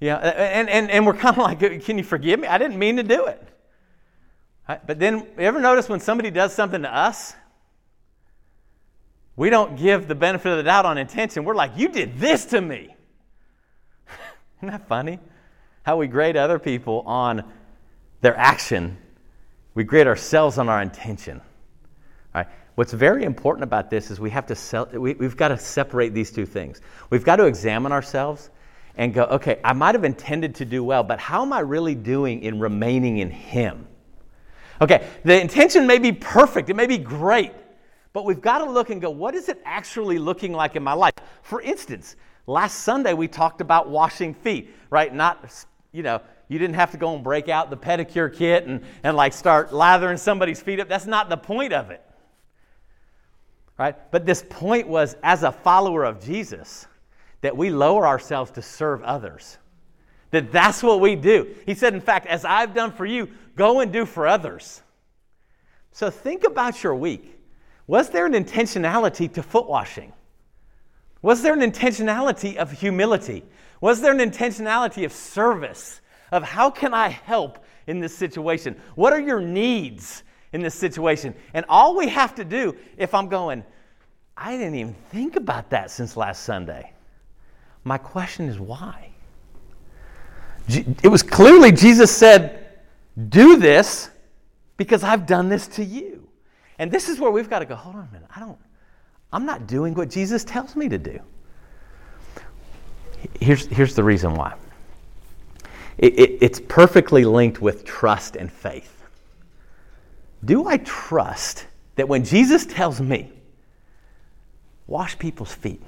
Yeah, 0.00 0.16
and, 0.16 0.68
and, 0.68 0.90
and 0.90 1.06
we're 1.06 1.14
kind 1.16 1.36
of 1.36 1.42
like, 1.42 1.84
can 1.84 1.98
you 1.98 2.04
forgive 2.04 2.40
me? 2.40 2.48
I 2.48 2.58
didn't 2.58 2.78
mean 2.78 2.96
to 2.96 3.02
do 3.02 3.26
it. 3.26 3.42
But 4.66 4.98
then, 4.98 5.18
you 5.18 5.44
ever 5.44 5.60
notice 5.60 5.88
when 5.88 6.00
somebody 6.00 6.30
does 6.30 6.52
something 6.52 6.82
to 6.82 6.94
us, 6.94 7.34
we 9.36 9.48
don't 9.48 9.76
give 9.76 10.08
the 10.08 10.14
benefit 10.14 10.50
of 10.50 10.56
the 10.56 10.64
doubt 10.64 10.86
on 10.86 10.98
intention. 10.98 11.44
We're 11.44 11.54
like, 11.54 11.72
you 11.76 11.88
did 11.88 12.18
this 12.18 12.46
to 12.46 12.60
me. 12.60 12.96
Isn't 14.58 14.70
that 14.70 14.88
funny? 14.88 15.20
How 15.84 15.96
we 15.98 16.08
grade 16.08 16.36
other 16.36 16.58
people 16.58 17.02
on 17.06 17.44
their 18.22 18.36
action, 18.36 18.98
we 19.76 19.84
grade 19.84 20.06
ourselves 20.06 20.58
on 20.58 20.68
our 20.68 20.82
intention. 20.82 21.38
All 22.34 22.42
right? 22.42 22.48
What's 22.76 22.92
very 22.92 23.24
important 23.24 23.62
about 23.62 23.90
this 23.90 24.10
is 24.10 24.18
we 24.18 24.30
have 24.30 24.46
to 24.46 24.54
sell, 24.56 24.86
we, 24.86 25.14
we've 25.14 25.36
got 25.36 25.48
to 25.48 25.58
separate 25.58 26.14
these 26.14 26.32
two 26.32 26.46
things. 26.46 26.80
We've 27.10 27.24
got 27.24 27.36
to 27.36 27.44
examine 27.44 27.92
ourselves 27.92 28.50
and 28.96 29.12
go, 29.12 29.24
okay, 29.24 29.60
I 29.62 29.74
might 29.74 29.94
have 29.94 30.04
intended 30.04 30.54
to 30.56 30.64
do 30.64 30.82
well, 30.82 31.02
but 31.02 31.20
how 31.20 31.42
am 31.42 31.52
I 31.52 31.60
really 31.60 31.94
doing 31.94 32.42
in 32.42 32.58
remaining 32.58 33.18
in 33.18 33.30
Him? 33.30 33.86
Okay, 34.80 35.06
the 35.24 35.40
intention 35.40 35.86
may 35.86 35.98
be 35.98 36.12
perfect, 36.12 36.70
it 36.70 36.74
may 36.74 36.86
be 36.86 36.98
great, 36.98 37.52
but 38.14 38.24
we've 38.24 38.40
got 38.40 38.58
to 38.58 38.70
look 38.70 38.88
and 38.88 39.00
go, 39.00 39.10
what 39.10 39.34
is 39.34 39.50
it 39.50 39.60
actually 39.66 40.18
looking 40.18 40.52
like 40.52 40.74
in 40.74 40.82
my 40.82 40.94
life? 40.94 41.12
For 41.42 41.60
instance, 41.60 42.16
last 42.46 42.80
Sunday 42.80 43.12
we 43.12 43.28
talked 43.28 43.60
about 43.60 43.90
washing 43.90 44.32
feet, 44.32 44.74
right? 44.88 45.14
Not, 45.14 45.66
you 45.92 46.02
know, 46.02 46.22
you 46.48 46.58
didn't 46.58 46.76
have 46.76 46.92
to 46.92 46.96
go 46.96 47.14
and 47.14 47.24
break 47.24 47.48
out 47.48 47.70
the 47.70 47.76
pedicure 47.76 48.32
kit 48.32 48.66
and, 48.66 48.82
and 49.02 49.16
like 49.16 49.32
start 49.32 49.72
lathering 49.72 50.18
somebody's 50.18 50.62
feet 50.62 50.80
up. 50.80 50.88
That's 50.88 51.06
not 51.06 51.28
the 51.28 51.36
point 51.36 51.72
of 51.72 51.90
it. 51.90 52.02
Right? 53.78 53.96
But 54.10 54.24
this 54.24 54.44
point 54.48 54.88
was 54.88 55.16
as 55.22 55.42
a 55.42 55.52
follower 55.52 56.04
of 56.04 56.24
Jesus, 56.24 56.86
that 57.40 57.56
we 57.56 57.70
lower 57.70 58.06
ourselves 58.06 58.52
to 58.52 58.62
serve 58.62 59.02
others. 59.02 59.58
That 60.30 60.52
that's 60.52 60.82
what 60.82 61.00
we 61.00 61.14
do. 61.14 61.54
He 61.66 61.74
said, 61.74 61.94
in 61.94 62.00
fact, 62.00 62.26
as 62.26 62.44
I've 62.44 62.74
done 62.74 62.92
for 62.92 63.04
you, 63.04 63.28
go 63.54 63.80
and 63.80 63.92
do 63.92 64.06
for 64.06 64.26
others. 64.26 64.82
So 65.92 66.10
think 66.10 66.44
about 66.44 66.82
your 66.82 66.94
week. 66.94 67.38
Was 67.86 68.10
there 68.10 68.26
an 68.26 68.32
intentionality 68.32 69.32
to 69.34 69.42
foot 69.42 69.68
washing? 69.68 70.12
Was 71.22 71.42
there 71.42 71.54
an 71.54 71.60
intentionality 71.60 72.56
of 72.56 72.70
humility? 72.72 73.44
Was 73.80 74.00
there 74.00 74.12
an 74.12 74.18
intentionality 74.18 75.04
of 75.04 75.12
service? 75.12 76.00
Of 76.32 76.42
how 76.42 76.70
can 76.70 76.92
I 76.94 77.08
help 77.08 77.64
in 77.86 78.00
this 78.00 78.16
situation? 78.16 78.80
What 78.94 79.12
are 79.12 79.20
your 79.20 79.40
needs 79.40 80.24
in 80.52 80.60
this 80.60 80.74
situation? 80.74 81.34
And 81.54 81.64
all 81.68 81.96
we 81.96 82.08
have 82.08 82.34
to 82.36 82.44
do, 82.44 82.76
if 82.96 83.14
I'm 83.14 83.28
going, 83.28 83.64
I 84.36 84.56
didn't 84.56 84.74
even 84.74 84.94
think 85.10 85.36
about 85.36 85.70
that 85.70 85.90
since 85.90 86.16
last 86.16 86.42
Sunday. 86.42 86.92
My 87.84 87.98
question 87.98 88.48
is 88.48 88.58
why? 88.58 89.10
It 90.68 91.08
was 91.08 91.22
clearly 91.22 91.70
Jesus 91.70 92.14
said, 92.14 92.80
Do 93.28 93.56
this 93.56 94.10
because 94.76 95.04
I've 95.04 95.26
done 95.26 95.48
this 95.48 95.68
to 95.68 95.84
you. 95.84 96.28
And 96.78 96.90
this 96.90 97.08
is 97.08 97.18
where 97.18 97.30
we've 97.30 97.48
got 97.48 97.60
to 97.60 97.64
go, 97.64 97.74
hold 97.74 97.96
on 97.96 98.08
a 98.08 98.12
minute. 98.12 98.28
I 98.34 98.40
don't, 98.40 98.58
I'm 99.32 99.46
not 99.46 99.66
doing 99.66 99.94
what 99.94 100.10
Jesus 100.10 100.44
tells 100.44 100.76
me 100.76 100.88
to 100.88 100.98
do. 100.98 101.18
Here's, 103.40 103.66
here's 103.66 103.94
the 103.94 104.04
reason 104.04 104.34
why 104.34 104.54
it, 105.98 106.18
it, 106.18 106.38
it's 106.40 106.60
perfectly 106.60 107.24
linked 107.24 107.60
with 107.60 107.84
trust 107.84 108.36
and 108.36 108.52
faith. 108.52 109.04
Do 110.44 110.66
I 110.66 110.76
trust 110.78 111.66
that 111.96 112.08
when 112.08 112.24
Jesus 112.24 112.66
tells 112.66 113.00
me, 113.00 113.32
wash 114.86 115.18
people's 115.18 115.52
feet, 115.52 115.82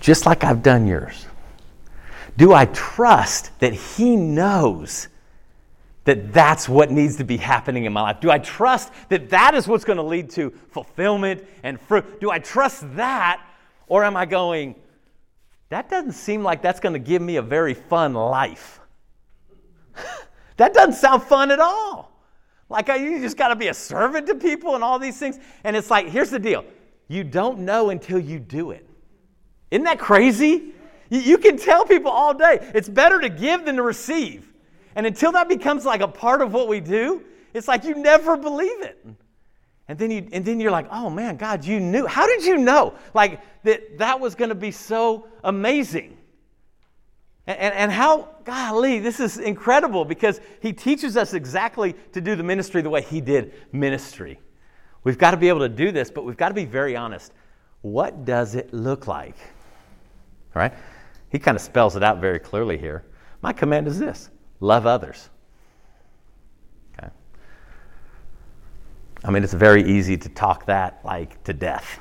just 0.00 0.26
like 0.26 0.44
I've 0.44 0.62
done 0.62 0.86
yours? 0.86 1.26
Do 2.36 2.52
I 2.52 2.66
trust 2.66 3.58
that 3.60 3.72
He 3.72 4.16
knows 4.16 5.08
that 6.04 6.32
that's 6.32 6.68
what 6.68 6.90
needs 6.90 7.16
to 7.16 7.24
be 7.24 7.36
happening 7.36 7.84
in 7.84 7.92
my 7.92 8.02
life? 8.02 8.20
Do 8.20 8.30
I 8.30 8.38
trust 8.38 8.92
that 9.10 9.30
that 9.30 9.54
is 9.54 9.68
what's 9.68 9.84
going 9.84 9.98
to 9.98 10.02
lead 10.02 10.30
to 10.30 10.50
fulfillment 10.70 11.44
and 11.62 11.80
fruit? 11.80 12.20
Do 12.20 12.30
I 12.30 12.38
trust 12.38 12.96
that? 12.96 13.44
Or 13.86 14.04
am 14.04 14.16
I 14.16 14.24
going, 14.24 14.74
that 15.70 15.88
doesn't 15.88 16.12
seem 16.12 16.42
like 16.42 16.62
that's 16.62 16.80
going 16.80 16.92
to 16.92 16.98
give 16.98 17.22
me 17.22 17.36
a 17.36 17.42
very 17.42 17.74
fun 17.74 18.14
life? 18.14 18.80
that 20.56 20.74
doesn't 20.74 20.94
sound 20.94 21.22
fun 21.22 21.50
at 21.50 21.60
all. 21.60 22.12
Like, 22.68 22.88
you 22.88 23.20
just 23.20 23.36
got 23.36 23.48
to 23.48 23.56
be 23.56 23.68
a 23.68 23.74
servant 23.74 24.26
to 24.28 24.34
people 24.36 24.74
and 24.74 24.84
all 24.84 24.98
these 24.98 25.18
things. 25.18 25.38
And 25.64 25.74
it's 25.74 25.90
like, 25.90 26.08
here's 26.08 26.30
the 26.30 26.38
deal 26.38 26.64
you 27.08 27.24
don't 27.24 27.60
know 27.60 27.90
until 27.90 28.20
you 28.20 28.38
do 28.38 28.70
it. 28.70 28.88
Isn't 29.70 29.84
that 29.84 29.98
crazy? 29.98 30.74
You 31.08 31.38
can 31.38 31.56
tell 31.56 31.84
people 31.84 32.10
all 32.10 32.32
day 32.34 32.70
it's 32.74 32.88
better 32.88 33.20
to 33.20 33.28
give 33.28 33.64
than 33.64 33.76
to 33.76 33.82
receive. 33.82 34.52
And 34.94 35.06
until 35.06 35.32
that 35.32 35.48
becomes 35.48 35.84
like 35.84 36.00
a 36.00 36.08
part 36.08 36.42
of 36.42 36.52
what 36.52 36.68
we 36.68 36.80
do, 36.80 37.24
it's 37.52 37.66
like 37.66 37.84
you 37.84 37.94
never 37.94 38.36
believe 38.36 38.82
it. 38.82 39.04
And 39.90 39.98
then, 39.98 40.12
you, 40.12 40.28
and 40.30 40.44
then 40.44 40.60
you're 40.60 40.70
like, 40.70 40.86
oh 40.92 41.10
man, 41.10 41.36
God, 41.36 41.64
you 41.64 41.80
knew. 41.80 42.06
How 42.06 42.24
did 42.24 42.44
you 42.44 42.58
know? 42.58 42.94
Like 43.12 43.40
that 43.64 43.98
that 43.98 44.20
was 44.20 44.36
going 44.36 44.50
to 44.50 44.54
be 44.54 44.70
so 44.70 45.26
amazing. 45.42 46.16
And, 47.48 47.58
and, 47.58 47.74
and 47.74 47.90
how, 47.90 48.28
golly, 48.44 49.00
this 49.00 49.18
is 49.18 49.38
incredible 49.38 50.04
because 50.04 50.40
he 50.62 50.72
teaches 50.72 51.16
us 51.16 51.34
exactly 51.34 51.96
to 52.12 52.20
do 52.20 52.36
the 52.36 52.42
ministry 52.44 52.82
the 52.82 52.88
way 52.88 53.02
he 53.02 53.20
did 53.20 53.52
ministry. 53.72 54.38
We've 55.02 55.18
got 55.18 55.32
to 55.32 55.36
be 55.36 55.48
able 55.48 55.58
to 55.58 55.68
do 55.68 55.90
this, 55.90 56.08
but 56.08 56.24
we've 56.24 56.36
got 56.36 56.50
to 56.50 56.54
be 56.54 56.66
very 56.66 56.94
honest. 56.94 57.32
What 57.80 58.24
does 58.24 58.54
it 58.54 58.72
look 58.72 59.08
like? 59.08 59.34
All 60.54 60.62
right? 60.62 60.72
He 61.32 61.40
kind 61.40 61.56
of 61.56 61.62
spells 61.62 61.96
it 61.96 62.04
out 62.04 62.20
very 62.20 62.38
clearly 62.38 62.78
here. 62.78 63.06
My 63.42 63.52
command 63.52 63.88
is 63.88 63.98
this 63.98 64.30
love 64.60 64.86
others. 64.86 65.30
I 69.24 69.30
mean, 69.30 69.44
it's 69.44 69.52
very 69.52 69.82
easy 69.82 70.16
to 70.16 70.28
talk 70.30 70.66
that 70.66 71.00
like 71.04 71.42
to 71.44 71.52
death. 71.52 71.98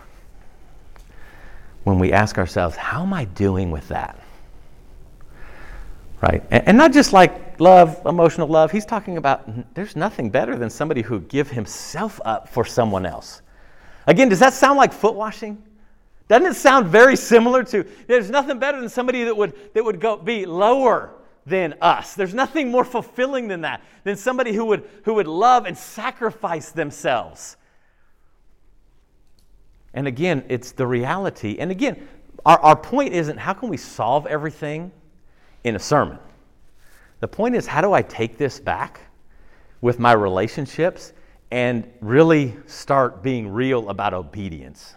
When 1.84 2.00
we 2.00 2.12
ask 2.12 2.38
ourselves, 2.38 2.76
how 2.76 3.04
am 3.04 3.14
I 3.14 3.26
doing 3.26 3.72
with 3.72 3.88
that? 3.90 4.20
Right? 6.22 6.44
And, 6.52 6.68
and 6.70 6.78
not 6.78 6.94
just 6.94 7.14
like 7.14 7.60
love, 7.60 8.02
emotional 8.06 8.48
love. 8.48 8.72
He's 8.72 8.86
talking 8.86 9.18
about 9.18 9.74
there's 9.74 9.96
nothing 9.96 10.30
better 10.30 10.56
than 10.56 10.70
somebody 10.70 11.02
who 11.02 11.20
give 11.22 11.50
himself 11.50 12.20
up 12.26 12.50
for 12.50 12.64
someone 12.64 13.06
else. 13.06 13.42
Again, 14.08 14.30
does 14.30 14.40
that 14.40 14.54
sound 14.54 14.78
like 14.78 14.94
foot 14.94 15.16
washing? 15.16 15.62
Doesn't 16.28 16.48
it 16.48 16.56
sound 16.56 16.88
very 16.88 17.16
similar 17.16 17.64
to 17.66 17.86
there's 18.08 18.30
nothing 18.30 18.60
better 18.60 18.80
than 18.80 18.90
somebody 18.90 19.24
that 19.24 19.36
would, 19.36 19.74
that 19.74 19.84
would 19.84 20.00
go 20.00 20.16
be 20.16 20.46
lower 20.46 21.12
than 21.46 21.76
us. 21.82 22.16
There's 22.16 22.34
nothing 22.34 22.70
more 22.70 22.84
fulfilling 22.84 23.48
than 23.48 23.62
that, 23.62 23.82
than 24.04 24.16
somebody 24.16 24.54
who 24.54 24.66
would, 24.66 24.88
who 25.06 25.16
would 25.16 25.28
love 25.28 25.66
and 25.66 25.78
sacrifice 25.78 26.72
themselves. 26.72 27.58
And 29.94 30.08
again, 30.08 30.46
it's 30.50 30.72
the 30.72 30.86
reality. 30.86 31.58
And 31.60 31.72
again, 31.72 32.08
our, 32.46 32.60
our 32.60 32.76
point 32.76 33.14
isn't 33.14 33.38
how 33.38 33.54
can 33.54 33.70
we 33.70 33.78
solve 33.78 34.28
everything 34.28 34.92
in 35.64 35.76
a 35.76 35.80
sermon? 35.80 36.20
The 37.20 37.28
point 37.28 37.56
is, 37.56 37.66
how 37.66 37.82
do 37.82 37.94
I 37.94 38.02
take 38.02 38.38
this 38.38 38.60
back 38.60 39.02
with 39.82 40.00
my 40.00 40.14
relationships 40.14 41.14
and 41.52 41.92
really 42.02 42.56
start 42.68 43.24
being 43.24 43.48
real 43.48 43.90
about 43.90 44.14
obedience? 44.14 44.96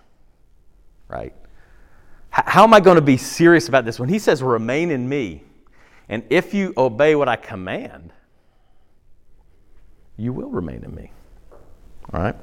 right? 1.13 1.35
How 2.31 2.65
am 2.65 2.73
I 2.73 2.81
going 2.81 2.97
to 2.97 3.03
be 3.03 3.19
serious 3.19 3.69
about 3.69 3.85
this? 3.85 4.01
When 4.01 4.09
he 4.09 4.19
says, 4.19 4.43
remain 4.43 4.91
in 4.91 5.07
me, 5.07 5.45
and 6.13 6.23
if 6.29 6.53
you 6.53 6.75
obey 6.77 7.15
what 7.15 7.27
I 7.27 7.37
command, 7.37 8.13
you 10.19 10.35
will 10.35 10.51
remain 10.51 10.85
in 10.85 10.95
me. 10.95 11.11
All 12.13 12.21
right? 12.21 12.37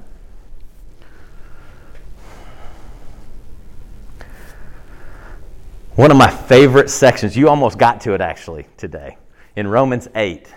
One 5.94 6.10
of 6.10 6.16
my 6.16 6.28
favorite 6.28 6.90
sections, 6.90 7.36
you 7.36 7.48
almost 7.48 7.78
got 7.78 8.00
to 8.00 8.14
it 8.14 8.20
actually 8.20 8.66
today, 8.76 9.16
in 9.54 9.68
Romans 9.68 10.08
8, 10.16 10.52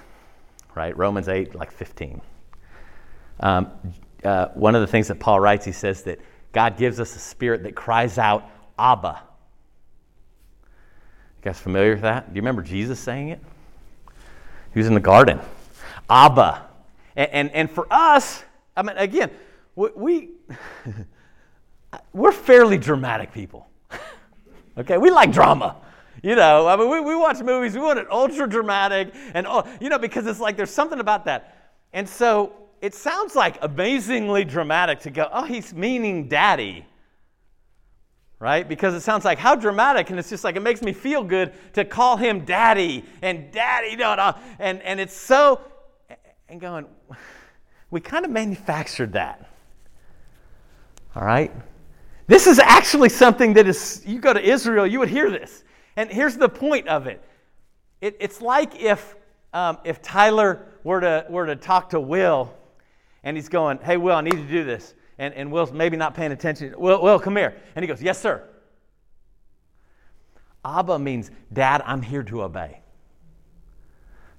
right? 0.74 0.98
Romans 0.98 1.30
8, 1.30 1.54
like 1.54 1.72
15. 1.72 2.20
Um, 3.42 3.70
uh, 4.24 4.48
one 4.56 4.74
of 4.74 4.82
the 4.82 4.88
things 4.88 5.08
that 5.10 5.20
Paul 5.20 5.40
writes, 5.40 5.66
he 5.66 5.72
says 5.72 6.02
that 6.06 6.20
God 6.52 6.78
gives 6.78 7.00
us 7.00 7.16
a 7.16 7.20
spirit 7.20 7.62
that 7.62 7.76
cries 7.76 8.18
out, 8.18 8.50
Abba. 8.80 9.22
You 11.44 11.50
guys 11.50 11.60
familiar 11.60 11.92
with 11.92 12.04
that? 12.04 12.30
Do 12.30 12.38
you 12.38 12.42
remember 12.42 12.62
Jesus 12.62 13.02
saying 13.02 13.28
it? 13.28 13.40
He 14.74 14.80
was 14.80 14.88
in 14.88 14.94
the 14.94 15.02
garden. 15.02 15.42
Abba. 16.10 16.70
And, 17.18 17.32
and, 17.32 17.52
and 17.52 17.70
for 17.70 17.86
us, 17.92 18.46
I 18.78 18.82
mean, 18.82 18.96
again, 18.96 19.30
we, 19.76 19.90
we 19.94 20.30
we're 22.14 22.32
fairly 22.32 22.78
dramatic 22.78 23.34
people. 23.34 23.68
okay, 24.78 24.98
we 24.98 25.12
like 25.12 25.34
drama. 25.34 25.76
You 26.24 26.36
know, 26.36 26.66
I 26.66 26.78
mean, 26.78 26.90
we, 26.90 27.02
we 27.02 27.14
watch 27.14 27.42
movies, 27.42 27.74
we 27.74 27.82
want 27.82 28.00
it 28.00 28.08
ultra 28.10 28.48
dramatic, 28.48 29.14
and, 29.34 29.46
you 29.82 29.90
know, 29.90 30.00
because 30.00 30.26
it's 30.26 30.40
like 30.40 30.56
there's 30.56 30.72
something 30.72 31.02
about 31.02 31.26
that. 31.26 31.82
And 31.92 32.08
so 32.08 32.54
it 32.80 32.96
sounds 32.96 33.36
like 33.36 33.58
amazingly 33.62 34.46
dramatic 34.46 35.02
to 35.02 35.10
go, 35.10 35.28
oh, 35.34 35.44
he's 35.44 35.74
meaning 35.74 36.30
daddy. 36.30 36.86
Right? 38.44 38.68
Because 38.68 38.94
it 38.94 39.00
sounds 39.00 39.24
like 39.24 39.40
how 39.40 39.56
dramatic, 39.56 40.10
and 40.10 40.20
it's 40.20 40.30
just 40.30 40.44
like 40.44 40.58
it 40.58 40.62
makes 40.62 40.82
me 40.82 40.92
feel 40.92 41.24
good 41.24 41.54
to 41.76 41.86
call 41.86 42.18
him 42.18 42.44
daddy 42.44 43.06
and 43.22 43.50
daddy, 43.54 43.96
no, 43.96 44.16
no. 44.16 44.36
And, 44.60 44.82
and 44.82 45.00
it's 45.00 45.16
so, 45.16 45.62
and 46.50 46.60
going, 46.60 46.86
we 47.90 48.02
kind 48.02 48.26
of 48.26 48.32
manufactured 48.32 49.14
that. 49.14 49.50
All 51.16 51.24
right? 51.24 51.54
This 52.28 52.46
is 52.46 52.60
actually 52.60 53.08
something 53.08 53.54
that 53.54 53.66
is, 53.66 54.04
you 54.06 54.20
go 54.20 54.34
to 54.34 54.42
Israel, 54.42 54.86
you 54.86 55.00
would 55.00 55.08
hear 55.08 55.32
this. 55.32 55.64
And 55.96 56.10
here's 56.10 56.36
the 56.36 56.50
point 56.50 56.90
of 56.90 57.08
it, 57.08 57.24
it 58.02 58.18
it's 58.20 58.42
like 58.42 58.78
if, 58.78 59.16
um, 59.54 59.78
if 59.86 60.02
Tyler 60.02 60.68
were 60.84 61.00
to, 61.00 61.26
were 61.30 61.46
to 61.46 61.56
talk 61.56 61.92
to 61.92 62.00
Will 62.02 62.54
and 63.24 63.38
he's 63.38 63.48
going, 63.48 63.78
Hey, 63.78 63.96
Will, 63.96 64.18
I 64.18 64.22
need 64.22 64.32
to 64.32 64.50
do 64.50 64.66
this. 64.66 64.96
And, 65.18 65.34
and 65.34 65.52
Will's 65.52 65.72
maybe 65.72 65.98
not 65.98 66.16
paying 66.16 66.32
attention. 66.32 66.74
Will, 66.78 67.02
Will, 67.02 67.20
come 67.20 67.36
here. 67.36 67.56
And 67.76 67.84
he 67.84 67.88
goes, 67.88 68.02
Yes, 68.02 68.20
sir. 68.20 68.44
Abba 70.66 70.98
means, 70.98 71.30
Dad, 71.52 71.84
I'm 71.86 72.02
here 72.02 72.24
to 72.24 72.44
obey. 72.44 72.80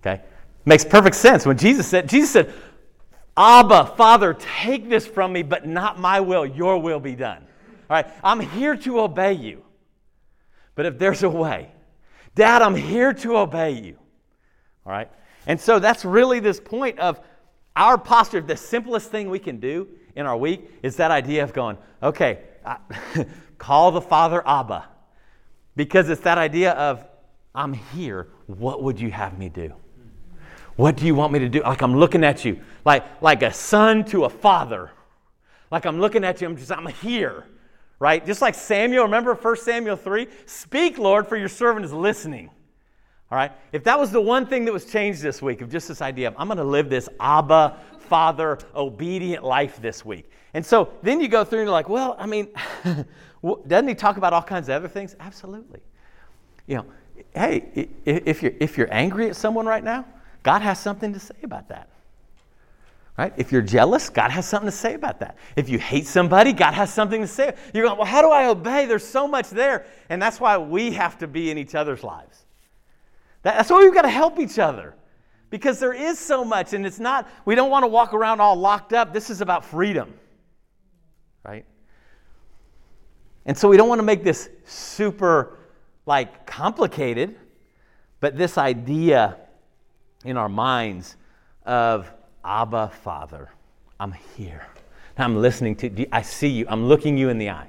Okay? 0.01 0.23
Makes 0.65 0.85
perfect 0.85 1.17
sense. 1.17 1.45
When 1.45 1.59
Jesus 1.59 1.87
said, 1.87 2.09
Jesus 2.09 2.31
said, 2.31 2.55
Abba, 3.37 3.93
Father, 3.97 4.35
take 4.35 4.89
this 4.89 5.07
from 5.07 5.33
me, 5.33 5.43
but 5.43 5.67
not 5.67 5.99
my 5.99 6.21
will, 6.21 6.47
your 6.47 6.79
will 6.79 7.01
be 7.01 7.15
done. 7.15 7.45
All 7.91 7.97
right? 7.97 8.07
I'm 8.23 8.41
here 8.41 8.77
to 8.77 9.01
obey 9.01 9.35
you. 9.35 9.63
But 10.75 10.87
if 10.87 10.99
there's 10.99 11.23
a 11.23 11.29
way, 11.29 11.71
Dad, 12.35 12.63
I'm 12.63 12.75
here 12.75 13.13
to 13.13 13.39
obey 13.39 13.73
you. 13.73 13.99
All 14.87 14.93
right? 14.93 15.11
And 15.47 15.61
so 15.61 15.79
that's 15.79 16.05
really 16.05 16.41
this 16.41 16.59
point 16.61 16.99
of 16.99 17.21
our 17.77 17.99
posture, 17.99 18.41
the 18.41 18.57
simplest 18.57 19.11
thing 19.11 19.29
we 19.29 19.39
can 19.39 19.59
do 19.59 19.89
in 20.17 20.27
our 20.27 20.37
week 20.37 20.71
is 20.83 20.97
that 20.97 21.11
idea 21.11 21.43
of 21.43 21.53
going, 21.53 21.77
okay, 22.03 22.41
I, 22.65 22.79
call 23.59 23.91
the 23.93 24.01
Father 24.01 24.43
Abba. 24.47 24.87
Because 25.77 26.09
it's 26.09 26.21
that 26.23 26.39
idea 26.39 26.73
of, 26.73 27.05
I'm 27.55 27.73
here. 27.73 28.29
What 28.47 28.83
would 28.83 29.01
you 29.01 29.11
have 29.11 29.39
me 29.39 29.49
do? 29.49 29.75
What 30.77 30.97
do 30.97 31.07
you 31.07 31.15
want 31.15 31.33
me 31.33 31.39
to 31.41 31.49
do? 31.49 31.63
Like 31.63 31.83
I'm 31.83 31.97
looking 31.97 32.25
at 32.25 32.45
you, 32.45 32.61
like, 32.85 33.05
like 33.23 33.43
a 33.43 33.53
son 33.53 34.05
to 34.07 34.25
a 34.25 34.29
father. 34.29 34.91
Like 35.71 35.87
I'm 35.87 36.01
looking 36.01 36.25
at 36.25 36.41
you, 36.41 36.49
I'm 36.49 36.57
just, 36.57 36.73
I'm 36.73 36.87
here, 36.87 37.45
right? 37.99 38.25
Just 38.25 38.43
like 38.43 38.55
Samuel, 38.55 39.05
remember 39.05 39.35
1 39.35 39.57
Samuel 39.57 39.97
3? 39.97 40.27
Speak, 40.47 40.99
Lord, 40.99 41.27
for 41.27 41.37
your 41.37 41.49
servant 41.49 41.85
is 41.85 41.93
listening. 41.93 42.51
All 43.31 43.39
right? 43.39 43.53
If 43.73 43.85
that 43.85 43.99
was 43.99 44.11
the 44.11 44.21
one 44.21 44.47
thing 44.47 44.65
that 44.65 44.73
was 44.73 44.85
changed 44.85 45.23
this 45.23 45.41
week, 45.41 45.61
of 45.61 45.71
just 45.71 45.89
this 45.89 46.03
idea 46.03 46.29
of 46.29 46.35
I'm 46.39 46.47
going 46.49 46.59
to 46.59 46.65
live 46.65 46.89
this 46.89 47.09
Abba, 47.19 47.79
Father, 48.05 48.59
obedient 48.75 49.45
life 49.45 49.81
this 49.81 50.05
week. 50.05 50.31
And 50.55 50.65
so 50.65 50.93
then 51.03 51.21
you 51.21 51.29
go 51.29 51.45
through 51.45 51.61
and 51.61 51.67
you're 51.67 51.73
like, 51.73 51.89
well, 51.89 52.17
I 52.19 52.27
mean, 52.27 52.49
doesn't 53.67 53.89
he 53.89 53.95
talk 53.95 54.17
about 54.17 54.33
all 54.33 54.43
kinds 54.43 54.69
of 54.69 54.77
other 54.77 54.89
things? 54.89 55.17
Absolutely. 55.19 55.81
You 56.67 56.77
know, 56.77 56.87
hey, 57.35 57.89
if 58.05 58.43
you're, 58.43 58.53
if 58.61 58.79
you're 58.79 58.93
angry 58.93 59.29
at 59.29 59.37
someone 59.37 59.67
right 59.67 59.83
now, 59.83 60.07
God 60.43 60.63
has 60.63 60.79
something 60.79 61.13
to 61.13 61.19
say 61.19 61.35
about 61.43 61.69
that. 61.69 61.89
Right? 63.17 63.33
If 63.37 63.53
you're 63.53 63.63
jealous, 63.63 64.09
God 64.09 64.31
has 64.33 64.47
something 64.47 64.71
to 64.71 64.77
say 64.77 64.95
about 64.95 65.21
that. 65.21 65.37
If 65.55 65.69
you 65.69 65.79
hate 65.79 66.07
somebody, 66.07 66.53
God 66.53 66.75
has 66.75 66.93
something 66.93 67.21
to 67.21 67.29
say. 67.29 67.55
You're 67.73 67.87
going, 67.87 67.97
well, 67.97 68.07
how 68.07 68.23
do 68.23 68.31
I 68.31 68.47
obey? 68.47 68.87
There's 68.87 69.07
so 69.07 69.29
much 69.29 69.51
there. 69.51 69.87
And 70.09 70.21
that's 70.21 70.41
why 70.41 70.59
we 70.59 70.93
have 70.93 71.19
to 71.19 71.29
be 71.29 71.51
in 71.51 71.59
each 71.59 71.77
other's 71.77 72.03
lives. 72.03 72.45
That's 73.43 73.71
why 73.71 73.85
we've 73.85 73.95
got 73.95 74.03
to 74.03 74.09
help 74.09 74.41
each 74.41 74.59
other 74.59 74.95
because 75.55 75.79
there 75.79 75.93
is 75.93 76.19
so 76.19 76.45
much, 76.45 76.73
and 76.73 76.85
it's 76.85 76.99
not, 76.99 77.29
we 77.45 77.55
don't 77.55 77.71
want 77.71 77.85
to 77.85 77.87
walk 77.87 78.13
around 78.13 78.41
all 78.41 78.57
locked 78.57 78.93
up. 78.93 79.13
This 79.13 79.31
is 79.31 79.41
about 79.41 79.65
freedom, 79.65 80.13
right? 81.45 81.65
And 83.47 83.57
so 83.57 83.69
we 83.69 83.77
don't 83.77 83.89
want 83.89 84.01
to 84.01 84.05
make 84.05 84.25
this 84.25 84.51
super, 84.65 85.57
like, 86.07 86.45
complicated, 86.45 87.37
but 88.19 88.37
this 88.37 88.59
idea 88.59 89.37
in 90.25 90.37
our 90.37 90.49
minds 90.49 91.15
of 91.65 92.13
Abba, 92.45 92.91
Father, 93.05 93.49
I'm 94.01 94.11
here. 94.37 94.67
I'm 95.17 95.37
listening 95.37 95.77
to 95.77 95.89
you. 95.89 96.07
I 96.11 96.23
see 96.23 96.49
you. 96.49 96.67
I'm 96.69 96.87
looking 96.87 97.17
you 97.17 97.29
in 97.29 97.39
the 97.39 97.51
eye. 97.51 97.69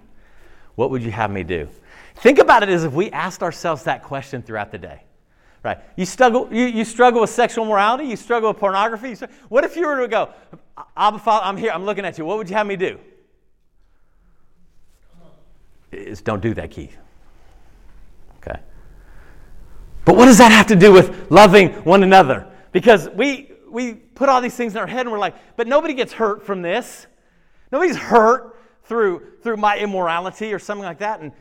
What 0.74 0.90
would 0.90 1.04
you 1.04 1.12
have 1.12 1.30
me 1.30 1.44
do? 1.44 1.70
Think 2.16 2.40
about 2.40 2.64
it 2.64 2.70
as 2.70 2.84
if 2.84 2.94
we 2.94 3.12
asked 3.12 3.44
ourselves 3.44 3.84
that 3.84 4.02
question 4.02 4.42
throughout 4.42 4.72
the 4.72 4.80
day. 4.80 5.04
Right. 5.66 5.80
You 5.96 6.06
struggle, 6.06 6.48
you, 6.52 6.66
you 6.66 6.86
struggle 6.86 7.22
with 7.22 7.32
sexual 7.32 7.66
morality, 7.66 8.06
you 8.06 8.18
struggle 8.18 8.52
with 8.52 8.60
pornography. 8.60 9.16
what 9.50 9.64
if 9.64 9.76
you 9.76 9.88
were 9.88 10.02
to 10.02 10.08
go, 10.08 10.30
Abba 10.96 11.18
Father, 11.18 11.44
I'm 11.44 11.58
here, 11.58 11.72
I'm 11.72 11.86
looking 11.86 12.06
at 12.06 12.20
you. 12.20 12.24
What 12.24 12.38
would 12.38 12.48
you 12.48 12.56
have 12.56 12.68
me 12.68 12.76
do? 12.76 13.00
Don't 16.24 16.44
do 16.44 16.54
that, 16.54 16.70
Keith. 16.70 16.96
Okay. 18.38 18.60
But 20.06 20.16
what 20.16 20.26
does 20.26 20.38
that 20.38 20.52
have 20.52 20.68
to 20.68 20.76
do 20.76 20.94
with 20.94 21.32
loving 21.32 21.70
one 21.84 22.04
another? 22.04 22.46
Because 22.72 23.10
we 23.10 23.52
we 23.68 23.96
put 23.96 24.30
all 24.30 24.42
these 24.42 24.56
things 24.56 24.74
in 24.74 24.78
our 24.78 24.86
head 24.86 25.02
and 25.02 25.12
we're 25.12 25.18
like, 25.18 25.36
but 25.58 25.66
nobody 25.66 25.96
gets 25.96 26.14
hurt 26.14 26.46
from 26.46 26.62
this. 26.62 27.08
Nobody's 27.72 27.98
hurt 27.98 28.56
through 28.84 29.24
through 29.42 29.58
my 29.58 29.80
immorality 29.80 30.54
or 30.54 30.60
something 30.60 30.86
like 30.86 31.00
that. 31.00 31.22
And 31.22 31.32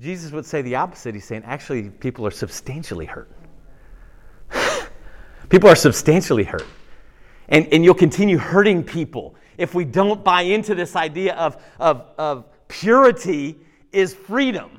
Jesus 0.00 0.32
would 0.32 0.46
say 0.46 0.62
the 0.62 0.76
opposite. 0.76 1.14
He's 1.14 1.26
saying 1.26 1.42
actually 1.44 1.90
people 1.90 2.26
are 2.26 2.30
substantially 2.30 3.04
hurt. 3.04 3.30
People 5.50 5.68
are 5.68 5.76
substantially 5.76 6.44
hurt. 6.44 6.66
And, 7.48 7.66
and 7.72 7.84
you'll 7.84 7.94
continue 7.94 8.38
hurting 8.38 8.84
people 8.84 9.34
if 9.58 9.74
we 9.74 9.84
don't 9.84 10.24
buy 10.24 10.42
into 10.42 10.74
this 10.74 10.96
idea 10.96 11.34
of, 11.34 11.62
of, 11.78 12.06
of 12.16 12.46
purity 12.68 13.58
is 13.92 14.14
freedom. 14.14 14.70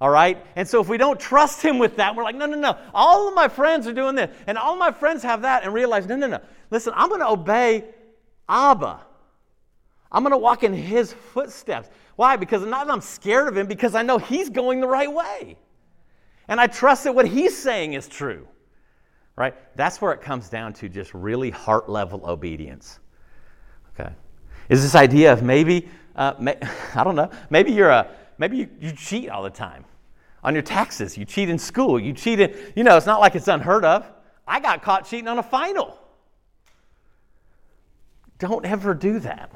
All 0.00 0.10
right? 0.10 0.44
And 0.56 0.68
so 0.68 0.80
if 0.80 0.88
we 0.88 0.98
don't 0.98 1.18
trust 1.18 1.62
him 1.62 1.78
with 1.78 1.96
that, 1.96 2.14
we're 2.14 2.24
like, 2.24 2.34
no, 2.34 2.46
no, 2.46 2.58
no. 2.58 2.76
All 2.92 3.28
of 3.28 3.34
my 3.34 3.46
friends 3.46 3.86
are 3.86 3.92
doing 3.92 4.16
this, 4.16 4.36
and 4.48 4.58
all 4.58 4.76
my 4.76 4.90
friends 4.90 5.22
have 5.22 5.42
that, 5.42 5.62
and 5.62 5.72
realize, 5.72 6.06
no, 6.06 6.16
no, 6.16 6.26
no. 6.26 6.40
Listen, 6.70 6.92
I'm 6.96 7.08
going 7.08 7.20
to 7.20 7.28
obey 7.28 7.84
Abba. 8.48 9.00
I'm 10.10 10.22
going 10.24 10.32
to 10.32 10.38
walk 10.38 10.64
in 10.64 10.74
his 10.74 11.12
footsteps. 11.12 11.88
Why? 12.16 12.36
Because 12.36 12.66
not 12.66 12.88
that 12.88 12.92
I'm 12.92 13.00
scared 13.00 13.48
of 13.48 13.56
him, 13.56 13.68
because 13.68 13.94
I 13.94 14.02
know 14.02 14.18
he's 14.18 14.50
going 14.50 14.80
the 14.80 14.88
right 14.88 15.10
way. 15.10 15.56
And 16.48 16.60
I 16.60 16.66
trust 16.66 17.04
that 17.04 17.14
what 17.14 17.26
he's 17.26 17.56
saying 17.56 17.92
is 17.92 18.08
true 18.08 18.48
right? 19.36 19.54
That's 19.76 20.00
where 20.00 20.12
it 20.12 20.20
comes 20.20 20.48
down 20.48 20.72
to 20.74 20.88
just 20.88 21.12
really 21.14 21.50
heart 21.50 21.88
level 21.88 22.22
obedience. 22.28 22.98
Okay, 23.98 24.12
is 24.68 24.82
this 24.82 24.94
idea 24.94 25.32
of 25.32 25.42
maybe 25.42 25.88
uh, 26.16 26.34
may, 26.38 26.56
I 26.94 27.04
don't 27.04 27.16
know, 27.16 27.30
maybe 27.50 27.72
you're 27.72 27.90
a 27.90 28.08
maybe 28.38 28.56
you, 28.56 28.68
you 28.80 28.92
cheat 28.92 29.28
all 29.28 29.42
the 29.42 29.50
time 29.50 29.84
on 30.44 30.52
your 30.54 30.62
taxes. 30.62 31.16
You 31.16 31.24
cheat 31.24 31.48
in 31.48 31.58
school. 31.58 31.98
You 31.98 32.12
cheat 32.12 32.38
in, 32.38 32.54
you 32.76 32.84
know, 32.84 32.96
it's 32.96 33.06
not 33.06 33.20
like 33.20 33.34
it's 33.34 33.48
unheard 33.48 33.84
of. 33.84 34.06
I 34.46 34.60
got 34.60 34.82
caught 34.82 35.06
cheating 35.06 35.26
on 35.26 35.38
a 35.38 35.42
final. 35.42 35.98
Don't 38.38 38.64
ever 38.66 38.94
do 38.94 39.18
that. 39.20 39.50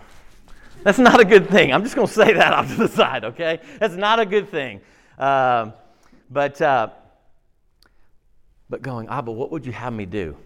That's 0.82 0.98
not 0.98 1.20
a 1.20 1.24
good 1.24 1.50
thing. 1.50 1.72
I'm 1.72 1.82
just 1.82 1.94
going 1.94 2.06
to 2.08 2.12
say 2.12 2.32
that 2.32 2.52
off 2.52 2.68
to 2.68 2.76
the 2.76 2.88
side, 2.88 3.24
okay? 3.24 3.60
That's 3.78 3.94
not 3.94 4.18
a 4.18 4.26
good 4.26 4.48
thing. 4.48 4.80
Um, 5.18 5.74
but 6.30 6.60
uh, 6.62 6.88
but 8.70 8.82
going, 8.82 9.08
Abba, 9.08 9.32
what 9.32 9.50
would 9.50 9.64
you 9.64 9.72
have 9.72 9.92
me 9.92 10.06
do? 10.06 10.36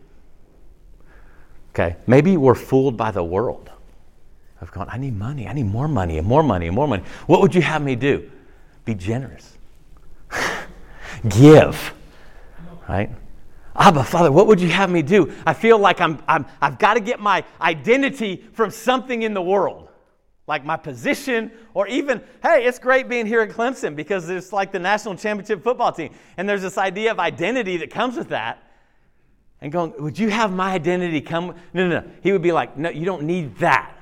Okay, 1.71 1.97
maybe 2.07 2.37
we're 2.37 2.55
fooled 2.55 2.97
by 2.97 3.11
the 3.11 3.25
world. 3.25 3.71
I've 4.61 4.71
gone, 4.71 4.89
I 4.91 4.99
need 4.99 5.19
money, 5.19 5.49
I 5.49 5.53
need 5.53 5.67
more 5.67 5.89
money, 5.89 6.19
and 6.19 6.27
more 6.27 6.43
money, 6.43 6.67
and 6.67 6.77
more 6.77 6.87
money. 6.87 7.03
What 7.27 7.41
would 7.41 7.55
you 7.55 7.63
have 7.63 7.83
me 7.83 7.97
do? 7.97 8.31
Be 8.85 8.95
generous. 8.95 9.57
Give. 11.29 11.95
Right? 12.89 13.11
Abba, 13.75 14.05
Father, 14.05 14.31
what 14.31 14.47
would 14.47 14.61
you 14.61 14.69
have 14.69 14.91
me 14.91 15.03
do? 15.03 15.33
I 15.47 15.55
feel 15.55 15.79
like 15.79 16.01
I'm, 16.01 16.23
I'm, 16.29 16.47
I've 16.61 16.79
got 16.79 16.95
to 16.95 17.01
get 17.01 17.21
my 17.21 17.43
identity 17.61 18.45
from 18.53 18.71
something 18.71 19.23
in 19.23 19.35
the 19.35 19.43
world, 19.43 19.89
like 20.47 20.65
my 20.65 20.77
position, 20.77 21.53
or 21.73 21.87
even, 21.87 22.21
hey, 22.43 22.65
it's 22.65 22.79
great 22.79 23.09
being 23.09 23.27
here 23.27 23.41
at 23.43 23.51
Clemson 23.51 23.95
because 23.95 24.29
it's 24.29 24.53
like 24.53 24.73
the 24.73 24.79
national 24.79 25.15
championship 25.15 25.63
football 25.63 25.93
team. 25.93 26.13
And 26.37 26.49
there's 26.49 26.63
this 26.63 26.79
idea 26.79 27.13
of 27.13 27.21
identity 27.21 27.77
that 27.79 27.91
comes 27.91 28.17
with 28.17 28.31
that. 28.31 28.63
And 29.61 29.71
going, 29.71 29.95
would 29.99 30.19
you 30.19 30.29
have 30.29 30.53
my 30.53 30.73
identity 30.73 31.21
come? 31.21 31.55
No, 31.73 31.89
no, 31.89 32.01
no. 32.01 32.11
He 32.23 32.33
would 32.33 32.43
be 32.43 32.51
like, 32.51 32.77
no, 32.77 32.91
you 32.91 33.05
don't 33.05 33.23
need 33.23 33.57
that. 33.59 33.97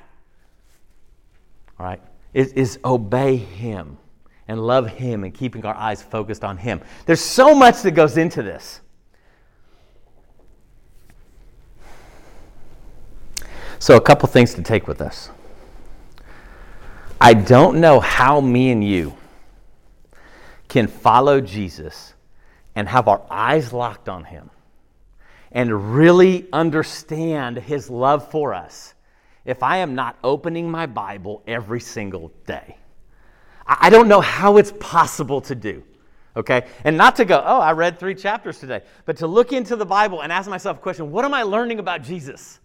All 1.78 1.84
right? 1.84 2.00
Is, 2.32 2.52
is 2.54 2.78
obey 2.84 3.36
Him 3.36 3.98
and 4.48 4.66
love 4.66 4.88
Him 4.88 5.24
and 5.24 5.34
keeping 5.34 5.66
our 5.66 5.74
eyes 5.74 6.02
focused 6.02 6.42
on 6.42 6.56
Him. 6.56 6.80
There's 7.04 7.20
so 7.20 7.54
much 7.54 7.82
that 7.82 7.90
goes 7.90 8.16
into 8.16 8.42
this. 8.42 8.80
So, 13.78 13.96
a 13.96 14.00
couple 14.00 14.28
things 14.28 14.54
to 14.54 14.62
take 14.62 14.86
with 14.86 15.00
us. 15.00 15.30
I 17.20 17.34
don't 17.34 17.80
know 17.80 18.00
how 18.00 18.40
me 18.40 18.70
and 18.70 18.82
you 18.82 19.14
can 20.68 20.86
follow 20.86 21.40
Jesus 21.40 22.14
and 22.74 22.88
have 22.88 23.08
our 23.08 23.22
eyes 23.28 23.72
locked 23.72 24.08
on 24.08 24.24
Him 24.24 24.50
and 25.52 25.94
really 25.94 26.48
understand 26.52 27.58
His 27.58 27.90
love 27.90 28.30
for 28.30 28.54
us 28.54 28.94
if 29.44 29.62
I 29.62 29.78
am 29.78 29.94
not 29.94 30.16
opening 30.24 30.70
my 30.70 30.86
Bible 30.86 31.42
every 31.46 31.80
single 31.80 32.32
day. 32.46 32.76
I 33.66 33.90
don't 33.90 34.08
know 34.08 34.20
how 34.20 34.56
it's 34.56 34.72
possible 34.80 35.40
to 35.42 35.54
do. 35.54 35.82
Okay? 36.36 36.66
And 36.84 36.96
not 36.96 37.16
to 37.16 37.24
go, 37.24 37.42
oh, 37.44 37.60
I 37.60 37.72
read 37.72 37.98
three 37.98 38.14
chapters 38.14 38.58
today, 38.58 38.82
but 39.04 39.16
to 39.18 39.26
look 39.26 39.52
into 39.52 39.76
the 39.76 39.84
Bible 39.84 40.22
and 40.22 40.32
ask 40.32 40.48
myself 40.48 40.78
a 40.78 40.80
question 40.80 41.10
what 41.10 41.24
am 41.24 41.34
I 41.34 41.42
learning 41.42 41.80
about 41.80 42.02
Jesus? 42.02 42.60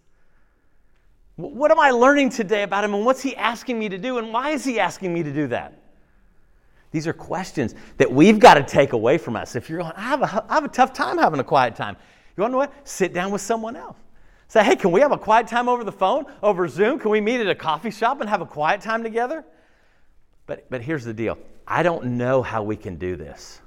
What 1.35 1.69
am 1.69 1.79
I 1.79 1.91
learning 1.91 2.29
today 2.29 2.63
about 2.63 2.83
him 2.83 2.93
and 2.93 3.05
what's 3.05 3.21
he 3.21 3.35
asking 3.35 3.77
me 3.77 3.89
to 3.89 3.97
do 3.97 4.17
and 4.17 4.31
why 4.31 4.51
is 4.51 4.63
he 4.63 4.79
asking 4.79 5.13
me 5.13 5.21
to 5.23 5.33
do 5.33 5.47
that? 5.47 5.73
These 6.91 7.07
are 7.07 7.13
questions 7.13 7.75
that 7.97 8.09
we've 8.09 8.39
got 8.39 8.53
to 8.53 8.63
take 8.63 8.93
away 8.93 9.17
from 9.17 9.35
us. 9.35 9.55
If 9.55 9.69
you're 9.69 9.79
going, 9.79 9.91
I 9.97 10.03
have 10.03 10.21
a, 10.21 10.45
I 10.49 10.53
have 10.53 10.63
a 10.63 10.69
tough 10.69 10.93
time 10.93 11.17
having 11.17 11.41
a 11.41 11.43
quiet 11.43 11.75
time, 11.75 11.97
you 12.37 12.41
want 12.41 12.51
to 12.51 12.53
know 12.53 12.57
what? 12.59 12.73
Sit 12.87 13.13
down 13.13 13.31
with 13.31 13.41
someone 13.41 13.75
else. 13.75 13.97
Say, 14.47 14.63
hey, 14.63 14.75
can 14.77 14.91
we 14.91 15.01
have 15.01 15.11
a 15.11 15.17
quiet 15.17 15.47
time 15.47 15.67
over 15.67 15.83
the 15.83 15.91
phone, 15.91 16.25
over 16.41 16.67
Zoom? 16.67 16.99
Can 16.99 17.11
we 17.11 17.19
meet 17.19 17.41
at 17.41 17.49
a 17.49 17.55
coffee 17.55 17.91
shop 17.91 18.21
and 18.21 18.29
have 18.29 18.41
a 18.41 18.45
quiet 18.45 18.79
time 18.79 19.03
together? 19.03 19.43
But, 20.45 20.69
but 20.69 20.81
here's 20.81 21.03
the 21.03 21.13
deal 21.13 21.37
I 21.67 21.83
don't 21.83 22.17
know 22.17 22.41
how 22.41 22.63
we 22.63 22.77
can 22.77 22.95
do 22.95 23.15
this 23.15 23.59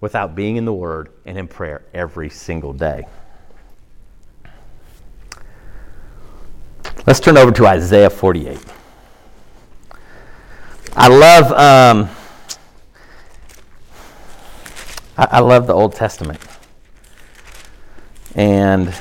without 0.00 0.34
being 0.34 0.56
in 0.56 0.64
the 0.64 0.72
Word 0.72 1.10
and 1.24 1.38
in 1.38 1.48
prayer 1.48 1.82
every 1.94 2.28
single 2.28 2.72
day. 2.72 3.04
Let's 7.06 7.20
turn 7.20 7.36
over 7.36 7.52
to 7.52 7.66
Isaiah 7.66 8.08
48. 8.08 8.58
I 10.96 11.08
love, 11.08 11.52
um, 11.52 12.08
I, 15.18 15.28
I 15.32 15.40
love 15.40 15.66
the 15.66 15.74
Old 15.74 15.94
Testament. 15.94 16.40
And, 18.34 18.94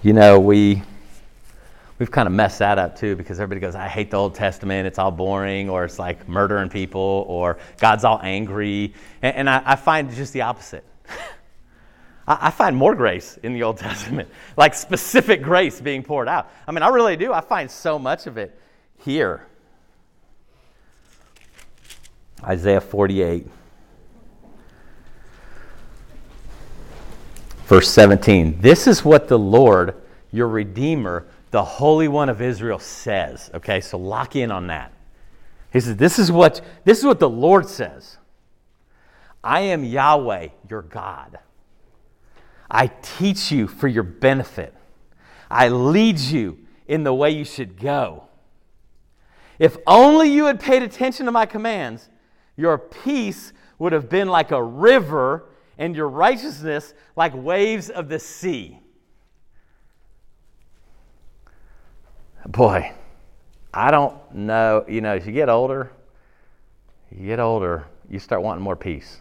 you 0.00 0.12
know, 0.12 0.38
we, 0.38 0.84
we've 1.98 2.12
kind 2.12 2.28
of 2.28 2.32
messed 2.32 2.60
that 2.60 2.78
up 2.78 2.96
too 2.96 3.16
because 3.16 3.40
everybody 3.40 3.60
goes, 3.60 3.74
I 3.74 3.88
hate 3.88 4.12
the 4.12 4.18
Old 4.18 4.36
Testament. 4.36 4.86
It's 4.86 5.00
all 5.00 5.10
boring, 5.10 5.68
or 5.68 5.84
it's 5.84 5.98
like 5.98 6.28
murdering 6.28 6.68
people, 6.68 7.24
or 7.26 7.58
God's 7.80 8.04
all 8.04 8.20
angry. 8.22 8.94
And, 9.20 9.34
and 9.34 9.50
I, 9.50 9.62
I 9.66 9.74
find 9.74 10.08
just 10.12 10.32
the 10.32 10.42
opposite. 10.42 10.84
I, 12.28 12.50
find 12.50 12.76
more 12.76 12.94
grace 12.94 13.38
in 13.42 13.54
the 13.54 13.62
Old 13.62 13.78
Testament, 13.78 14.28
like 14.56 14.74
specific 14.74 15.42
grace 15.42 15.80
being 15.80 16.02
poured 16.02 16.28
out. 16.28 16.52
I 16.66 16.72
mean, 16.72 16.82
I 16.82 16.88
really 16.88 17.16
do. 17.16 17.32
I 17.32 17.40
find 17.40 17.70
so 17.70 17.98
much 17.98 18.26
of 18.26 18.36
it 18.36 18.58
here. 18.98 19.46
Isaiah 22.44 22.82
48, 22.82 23.48
verse 27.64 27.90
17. 27.90 28.60
This 28.60 28.86
is 28.86 29.04
what 29.04 29.26
the 29.26 29.38
Lord, 29.38 29.94
your 30.30 30.48
Redeemer, 30.48 31.26
the 31.50 31.64
Holy 31.64 32.08
One 32.08 32.28
of 32.28 32.42
Israel, 32.42 32.78
says. 32.78 33.50
Okay, 33.54 33.80
so 33.80 33.98
lock 33.98 34.36
in 34.36 34.52
on 34.52 34.68
that. 34.68 34.92
He 35.72 35.80
says, 35.80 35.96
This 35.96 36.18
is 36.18 36.30
what, 36.30 36.60
this 36.84 36.98
is 36.98 37.04
what 37.04 37.18
the 37.18 37.28
Lord 37.28 37.68
says 37.68 38.18
I 39.42 39.60
am 39.60 39.82
Yahweh, 39.82 40.48
your 40.68 40.82
God. 40.82 41.38
I 42.70 42.88
teach 43.02 43.50
you 43.50 43.66
for 43.66 43.88
your 43.88 44.02
benefit. 44.02 44.74
I 45.50 45.68
lead 45.68 46.18
you 46.18 46.58
in 46.86 47.04
the 47.04 47.14
way 47.14 47.30
you 47.30 47.44
should 47.44 47.78
go. 47.80 48.24
If 49.58 49.76
only 49.86 50.28
you 50.28 50.46
had 50.46 50.60
paid 50.60 50.82
attention 50.82 51.26
to 51.26 51.32
my 51.32 51.46
commands, 51.46 52.08
your 52.56 52.78
peace 52.78 53.52
would 53.78 53.92
have 53.92 54.08
been 54.08 54.28
like 54.28 54.50
a 54.50 54.62
river 54.62 55.46
and 55.78 55.94
your 55.94 56.08
righteousness 56.08 56.94
like 57.16 57.32
waves 57.34 57.88
of 57.88 58.08
the 58.08 58.18
sea. 58.18 58.80
Boy, 62.46 62.92
I 63.72 63.90
don't 63.90 64.34
know. 64.34 64.84
You 64.88 65.00
know, 65.00 65.14
as 65.14 65.26
you 65.26 65.32
get 65.32 65.48
older, 65.48 65.92
you 67.10 67.26
get 67.26 67.40
older, 67.40 67.86
you 68.08 68.18
start 68.18 68.42
wanting 68.42 68.62
more 68.62 68.76
peace. 68.76 69.20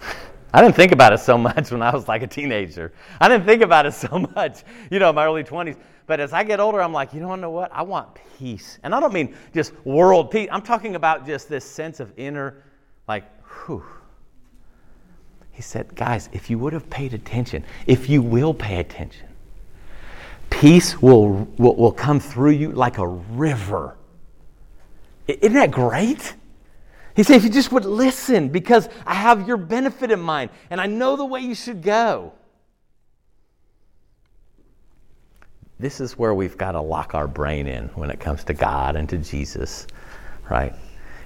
I 0.54 0.62
didn't 0.62 0.76
think 0.76 0.92
about 0.92 1.12
it 1.12 1.18
so 1.18 1.36
much 1.36 1.70
when 1.72 1.82
I 1.82 1.92
was 1.92 2.06
like 2.06 2.22
a 2.22 2.28
teenager. 2.28 2.92
I 3.20 3.28
didn't 3.28 3.44
think 3.44 3.60
about 3.60 3.86
it 3.86 3.92
so 3.94 4.20
much, 4.20 4.62
you 4.88 5.00
know, 5.00 5.10
in 5.10 5.16
my 5.16 5.26
early 5.26 5.42
20s. 5.42 5.76
But 6.06 6.20
as 6.20 6.32
I 6.32 6.44
get 6.44 6.60
older, 6.60 6.80
I'm 6.80 6.92
like, 6.92 7.12
you 7.12 7.20
know, 7.20 7.34
know 7.34 7.50
what? 7.50 7.72
I 7.72 7.82
want 7.82 8.16
peace. 8.38 8.78
And 8.84 8.94
I 8.94 9.00
don't 9.00 9.12
mean 9.12 9.34
just 9.52 9.72
world 9.84 10.30
peace. 10.30 10.48
I'm 10.52 10.62
talking 10.62 10.94
about 10.94 11.26
just 11.26 11.48
this 11.48 11.64
sense 11.64 11.98
of 11.98 12.12
inner, 12.16 12.62
like, 13.08 13.24
whew. 13.66 13.84
He 15.50 15.62
said, 15.62 15.92
guys, 15.96 16.28
if 16.32 16.48
you 16.48 16.58
would 16.58 16.72
have 16.72 16.88
paid 16.88 17.14
attention, 17.14 17.64
if 17.88 18.08
you 18.08 18.22
will 18.22 18.54
pay 18.54 18.78
attention, 18.78 19.26
peace 20.50 21.02
will, 21.02 21.48
will, 21.58 21.74
will 21.74 21.92
come 21.92 22.20
through 22.20 22.50
you 22.50 22.70
like 22.70 22.98
a 22.98 23.08
river. 23.08 23.96
Isn't 25.26 25.54
that 25.54 25.72
great? 25.72 26.34
He 27.14 27.22
said, 27.22 27.36
if 27.36 27.44
you 27.44 27.50
just 27.50 27.70
would 27.70 27.84
listen, 27.84 28.48
because 28.48 28.88
I 29.06 29.14
have 29.14 29.46
your 29.46 29.56
benefit 29.56 30.10
in 30.10 30.20
mind 30.20 30.50
and 30.70 30.80
I 30.80 30.86
know 30.86 31.16
the 31.16 31.24
way 31.24 31.40
you 31.40 31.54
should 31.54 31.82
go. 31.82 32.32
This 35.78 36.00
is 36.00 36.18
where 36.18 36.34
we've 36.34 36.56
got 36.56 36.72
to 36.72 36.80
lock 36.80 37.14
our 37.14 37.28
brain 37.28 37.66
in 37.66 37.88
when 37.88 38.10
it 38.10 38.18
comes 38.18 38.42
to 38.44 38.54
God 38.54 38.96
and 38.96 39.08
to 39.10 39.18
Jesus, 39.18 39.86
right? 40.48 40.74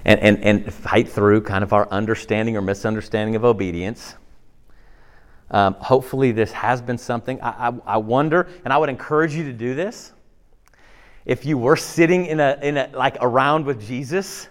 And, 0.05 0.19
and, 0.19 0.43
and 0.43 0.73
fight 0.73 1.07
through 1.07 1.41
kind 1.41 1.63
of 1.63 1.71
our 1.71 1.87
understanding 1.89 2.57
or 2.57 2.61
misunderstanding 2.61 3.35
of 3.35 3.45
obedience. 3.45 4.15
Um, 5.51 5.75
hopefully, 5.75 6.31
this 6.31 6.51
has 6.51 6.81
been 6.81 6.97
something. 6.97 7.41
I, 7.41 7.69
I, 7.69 7.73
I 7.85 7.97
wonder, 7.97 8.47
and 8.63 8.73
I 8.73 8.77
would 8.77 8.89
encourage 8.89 9.33
you 9.33 9.45
to 9.45 9.53
do 9.53 9.75
this. 9.75 10.13
If 11.25 11.45
you 11.45 11.57
were 11.57 11.75
sitting 11.75 12.25
in 12.25 12.39
a, 12.39 12.59
in 12.61 12.77
a 12.77 12.89
like 12.93 13.17
around 13.21 13.65
with 13.65 13.85
Jesus, 13.87 14.48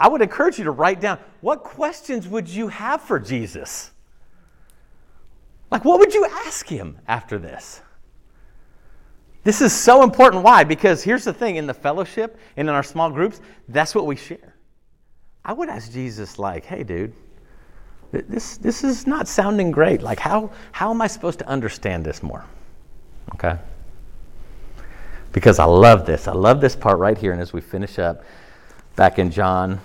I 0.00 0.08
would 0.08 0.22
encourage 0.22 0.56
you 0.56 0.64
to 0.64 0.70
write 0.70 0.98
down 1.00 1.18
what 1.42 1.62
questions 1.62 2.26
would 2.26 2.48
you 2.48 2.68
have 2.68 3.02
for 3.02 3.20
Jesus? 3.20 3.90
Like, 5.70 5.84
what 5.84 5.98
would 5.98 6.14
you 6.14 6.26
ask 6.46 6.66
him 6.66 6.98
after 7.06 7.38
this? 7.38 7.82
This 9.44 9.60
is 9.60 9.74
so 9.74 10.02
important. 10.02 10.42
Why? 10.42 10.64
Because 10.64 11.02
here's 11.02 11.24
the 11.24 11.34
thing 11.34 11.56
in 11.56 11.66
the 11.66 11.74
fellowship 11.74 12.38
and 12.56 12.66
in 12.66 12.74
our 12.74 12.82
small 12.82 13.10
groups, 13.10 13.42
that's 13.68 13.94
what 13.94 14.06
we 14.06 14.16
share. 14.16 14.54
I 15.44 15.52
would 15.52 15.68
ask 15.68 15.92
Jesus, 15.92 16.38
like, 16.38 16.64
hey, 16.64 16.82
dude, 16.82 17.12
this, 18.10 18.56
this 18.56 18.82
is 18.82 19.06
not 19.06 19.28
sounding 19.28 19.70
great. 19.70 20.02
Like, 20.02 20.18
how, 20.18 20.50
how 20.72 20.90
am 20.90 21.02
I 21.02 21.06
supposed 21.06 21.38
to 21.40 21.46
understand 21.46 22.04
this 22.04 22.22
more? 22.22 22.44
Okay? 23.34 23.56
Because 25.32 25.58
I 25.58 25.64
love 25.64 26.06
this. 26.06 26.26
I 26.26 26.32
love 26.32 26.60
this 26.60 26.74
part 26.74 26.98
right 26.98 27.16
here. 27.16 27.32
And 27.32 27.40
as 27.40 27.52
we 27.52 27.60
finish 27.60 27.98
up, 27.98 28.24
back 28.96 29.18
in 29.18 29.30
John 29.30 29.80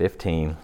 15. 0.00 0.56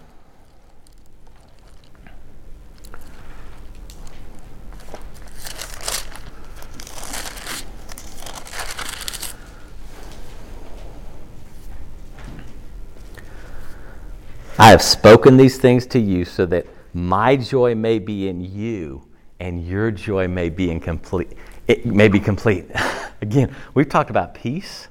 I 14.57 14.71
have 14.71 14.81
spoken 14.81 15.37
these 15.37 15.59
things 15.59 15.85
to 15.85 15.99
you 15.99 16.25
so 16.25 16.47
that 16.47 16.65
my 16.95 17.35
joy 17.35 17.75
may 17.75 17.99
be 17.99 18.27
in 18.27 18.41
you 18.41 19.07
and 19.39 19.63
your 19.63 19.91
joy 19.91 20.27
may 20.27 20.49
be 20.49 20.71
in 20.71 20.79
complete 20.79 21.37
it 21.67 21.85
may 21.85 22.07
be 22.07 22.19
complete. 22.19 22.65
Again, 23.21 23.53
we've 23.73 23.89
talked 23.89 24.09
about 24.09 24.33
peace. 24.33 24.87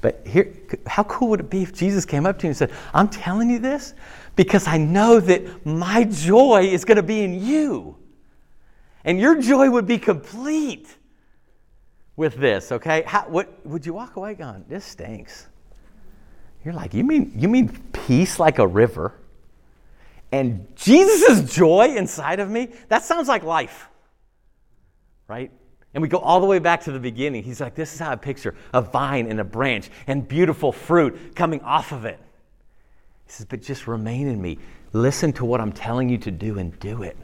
But 0.00 0.26
here, 0.26 0.54
how 0.86 1.02
cool 1.04 1.28
would 1.30 1.40
it 1.40 1.50
be 1.50 1.62
if 1.62 1.74
Jesus 1.74 2.04
came 2.04 2.24
up 2.24 2.38
to 2.38 2.46
you 2.46 2.50
and 2.50 2.56
said, 2.56 2.70
I'm 2.94 3.08
telling 3.08 3.50
you 3.50 3.58
this 3.58 3.94
because 4.36 4.68
I 4.68 4.78
know 4.78 5.18
that 5.18 5.66
my 5.66 6.04
joy 6.04 6.68
is 6.70 6.84
going 6.84 6.96
to 6.96 7.02
be 7.02 7.22
in 7.22 7.44
you. 7.44 7.96
And 9.04 9.18
your 9.18 9.40
joy 9.40 9.70
would 9.70 9.86
be 9.86 9.98
complete 9.98 10.86
with 12.14 12.36
this, 12.36 12.70
okay? 12.72 13.02
How, 13.06 13.22
what, 13.22 13.64
would 13.66 13.86
you 13.86 13.94
walk 13.94 14.16
away 14.16 14.34
going, 14.34 14.64
this 14.68 14.84
stinks? 14.84 15.46
You're 16.64 16.74
like, 16.74 16.94
you 16.94 17.04
mean, 17.04 17.32
you 17.36 17.48
mean 17.48 17.68
peace 17.92 18.38
like 18.38 18.58
a 18.58 18.66
river? 18.66 19.14
And 20.30 20.66
Jesus' 20.76 21.52
joy 21.52 21.94
inside 21.96 22.40
of 22.40 22.50
me? 22.50 22.68
That 22.88 23.02
sounds 23.02 23.28
like 23.28 23.42
life, 23.42 23.88
right? 25.26 25.50
And 25.94 26.02
we 26.02 26.08
go 26.08 26.18
all 26.18 26.40
the 26.40 26.46
way 26.46 26.58
back 26.58 26.82
to 26.82 26.92
the 26.92 27.00
beginning. 27.00 27.42
He's 27.42 27.60
like, 27.60 27.74
This 27.74 27.92
is 27.94 27.98
how 27.98 28.10
I 28.10 28.16
picture 28.16 28.54
a 28.72 28.82
vine 28.82 29.26
and 29.30 29.40
a 29.40 29.44
branch 29.44 29.90
and 30.06 30.26
beautiful 30.26 30.72
fruit 30.72 31.34
coming 31.34 31.60
off 31.62 31.92
of 31.92 32.04
it. 32.04 32.18
He 33.26 33.32
says, 33.32 33.46
But 33.46 33.62
just 33.62 33.86
remain 33.86 34.28
in 34.28 34.40
me. 34.40 34.58
Listen 34.92 35.32
to 35.34 35.44
what 35.44 35.60
I'm 35.60 35.72
telling 35.72 36.08
you 36.08 36.18
to 36.18 36.30
do 36.30 36.58
and 36.58 36.78
do 36.78 37.02
it. 37.02 37.16